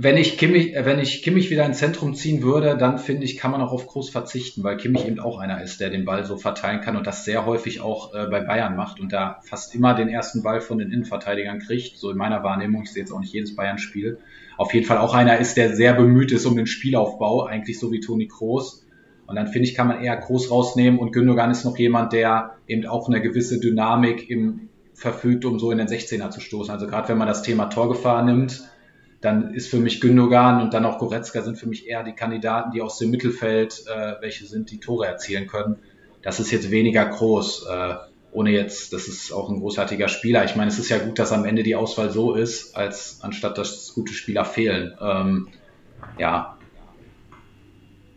wenn 0.00 0.16
ich 0.16 0.38
Kimmich, 0.38 0.76
äh, 0.76 0.84
wenn 0.84 1.00
ich 1.00 1.22
Kimmich 1.22 1.50
wieder 1.50 1.66
ins 1.66 1.78
Zentrum 1.78 2.14
ziehen 2.14 2.40
würde, 2.42 2.76
dann 2.76 2.98
finde 2.98 3.24
ich, 3.24 3.36
kann 3.36 3.50
man 3.50 3.60
auch 3.60 3.72
auf 3.72 3.88
Groß 3.88 4.10
verzichten, 4.10 4.62
weil 4.62 4.76
Kimmich 4.76 5.04
eben 5.04 5.18
auch 5.18 5.38
einer 5.38 5.60
ist, 5.60 5.80
der 5.80 5.90
den 5.90 6.04
Ball 6.04 6.24
so 6.24 6.36
verteilen 6.36 6.80
kann 6.80 6.96
und 6.96 7.06
das 7.06 7.24
sehr 7.24 7.46
häufig 7.46 7.80
auch 7.80 8.14
äh, 8.14 8.28
bei 8.28 8.40
Bayern 8.40 8.76
macht 8.76 9.00
und 9.00 9.12
da 9.12 9.40
fast 9.42 9.74
immer 9.74 9.94
den 9.94 10.08
ersten 10.08 10.44
Ball 10.44 10.60
von 10.60 10.78
den 10.78 10.92
Innenverteidigern 10.92 11.58
kriegt. 11.58 11.98
So 11.98 12.10
in 12.10 12.16
meiner 12.16 12.44
Wahrnehmung, 12.44 12.84
ich 12.84 12.92
sehe 12.92 13.02
jetzt 13.02 13.10
auch 13.10 13.18
nicht 13.18 13.32
jedes 13.32 13.56
Bayern-Spiel. 13.56 14.18
Auf 14.56 14.72
jeden 14.72 14.86
Fall 14.86 14.98
auch 14.98 15.14
einer 15.14 15.38
ist, 15.38 15.56
der 15.56 15.74
sehr 15.74 15.94
bemüht 15.94 16.30
ist 16.30 16.46
um 16.46 16.56
den 16.56 16.66
Spielaufbau, 16.66 17.44
eigentlich 17.44 17.80
so 17.80 17.90
wie 17.90 17.98
Toni 17.98 18.28
Kroos. 18.28 18.86
Und 19.26 19.34
dann 19.34 19.48
finde 19.48 19.68
ich, 19.68 19.74
kann 19.74 19.88
man 19.88 20.00
eher 20.00 20.16
Groß 20.16 20.52
rausnehmen 20.52 21.00
und 21.00 21.12
Gündogan 21.12 21.50
ist 21.50 21.64
noch 21.64 21.76
jemand, 21.76 22.12
der 22.12 22.54
eben 22.68 22.86
auch 22.86 23.08
eine 23.08 23.20
gewisse 23.20 23.58
Dynamik 23.58 24.30
im 24.30 24.68
verfügt, 24.94 25.44
um 25.44 25.60
so 25.60 25.70
in 25.70 25.78
den 25.78 25.86
16er 25.86 26.30
zu 26.30 26.40
stoßen. 26.40 26.72
Also 26.72 26.88
gerade 26.88 27.08
wenn 27.08 27.18
man 27.18 27.28
das 27.28 27.42
Thema 27.42 27.66
Torgefahr 27.66 28.24
nimmt, 28.24 28.68
dann 29.20 29.54
ist 29.54 29.68
für 29.68 29.78
mich 29.78 30.00
Gündogan 30.00 30.60
und 30.62 30.74
dann 30.74 30.84
auch 30.84 30.98
Goretzka 30.98 31.42
sind 31.42 31.58
für 31.58 31.68
mich 31.68 31.88
eher 31.88 32.04
die 32.04 32.12
Kandidaten, 32.12 32.70
die 32.70 32.82
aus 32.82 32.98
dem 32.98 33.10
Mittelfeld, 33.10 33.84
äh, 33.86 34.14
welche 34.20 34.46
sind, 34.46 34.70
die 34.70 34.78
Tore 34.78 35.06
erzielen 35.06 35.46
können. 35.46 35.76
Das 36.22 36.38
ist 36.38 36.50
jetzt 36.50 36.70
weniger 36.70 37.04
groß, 37.04 37.66
äh, 37.68 37.94
ohne 38.30 38.50
jetzt, 38.50 38.92
das 38.92 39.08
ist 39.08 39.32
auch 39.32 39.48
ein 39.48 39.58
großartiger 39.58 40.08
Spieler. 40.08 40.44
Ich 40.44 40.54
meine, 40.54 40.68
es 40.68 40.78
ist 40.78 40.88
ja 40.88 40.98
gut, 40.98 41.18
dass 41.18 41.32
am 41.32 41.44
Ende 41.44 41.62
die 41.62 41.74
Auswahl 41.74 42.10
so 42.10 42.34
ist, 42.34 42.76
als 42.76 43.18
anstatt 43.22 43.58
dass 43.58 43.92
gute 43.94 44.12
Spieler 44.12 44.44
fehlen. 44.44 44.96
Ähm, 45.00 45.48
ja, 46.18 46.56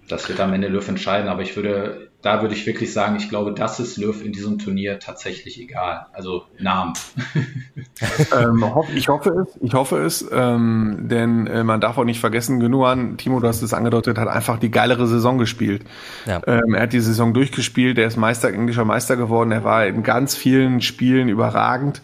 das 0.07 0.27
wird 0.29 0.39
am 0.39 0.53
Ende 0.53 0.67
Löw 0.67 0.87
entscheiden, 0.87 1.29
aber 1.29 1.41
ich 1.41 1.55
würde 1.55 2.10
da 2.21 2.41
würde 2.41 2.53
ich 2.53 2.65
wirklich 2.65 2.93
sagen, 2.93 3.15
ich 3.15 3.29
glaube, 3.29 3.53
das 3.53 3.79
ist 3.79 3.97
Löw 3.97 4.23
in 4.23 4.31
diesem 4.31 4.59
Turnier 4.59 4.99
tatsächlich 4.99 5.59
egal. 5.59 6.05
Also 6.13 6.43
Namen. 6.59 6.93
ähm, 8.39 8.63
ich 8.95 9.07
hoffe 9.07 9.29
es, 9.47 9.59
ich 9.61 9.73
hoffe 9.73 9.97
es, 9.97 10.25
ähm, 10.31 11.07
denn 11.09 11.47
äh, 11.47 11.63
man 11.63 11.81
darf 11.81 11.97
auch 11.97 12.03
nicht 12.03 12.19
vergessen, 12.19 12.59
Genuan, 12.59 13.17
Timo, 13.17 13.39
du 13.39 13.47
hast 13.47 13.61
es 13.61 13.73
angedeutet, 13.73 14.17
hat 14.17 14.27
einfach 14.27 14.59
die 14.59 14.71
geilere 14.71 15.07
Saison 15.07 15.37
gespielt. 15.37 15.83
Ja. 16.27 16.41
Ähm, 16.45 16.75
er 16.75 16.83
hat 16.83 16.93
die 16.93 16.99
Saison 16.99 17.33
durchgespielt, 17.33 17.97
er 17.97 18.07
ist 18.07 18.17
Meister, 18.17 18.53
englischer 18.53 18.85
Meister 18.85 19.15
geworden, 19.15 19.51
er 19.51 19.63
war 19.63 19.85
in 19.87 20.03
ganz 20.03 20.35
vielen 20.35 20.81
Spielen 20.81 21.27
überragend. 21.27 22.01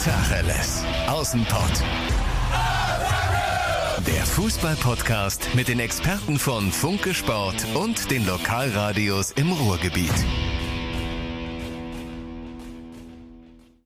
Tacheles. 0.04 0.84
Außenpott. 1.08 1.84
Der 4.06 4.26
Fußball-Podcast 4.26 5.50
mit 5.54 5.68
den 5.68 5.80
Experten 5.80 6.38
von 6.40 6.72
Funke 6.72 7.14
Sport 7.14 7.66
und 7.74 8.10
den 8.12 8.26
Lokalradios 8.26 9.32
im 9.32 9.52
Ruhrgebiet. 9.52 10.14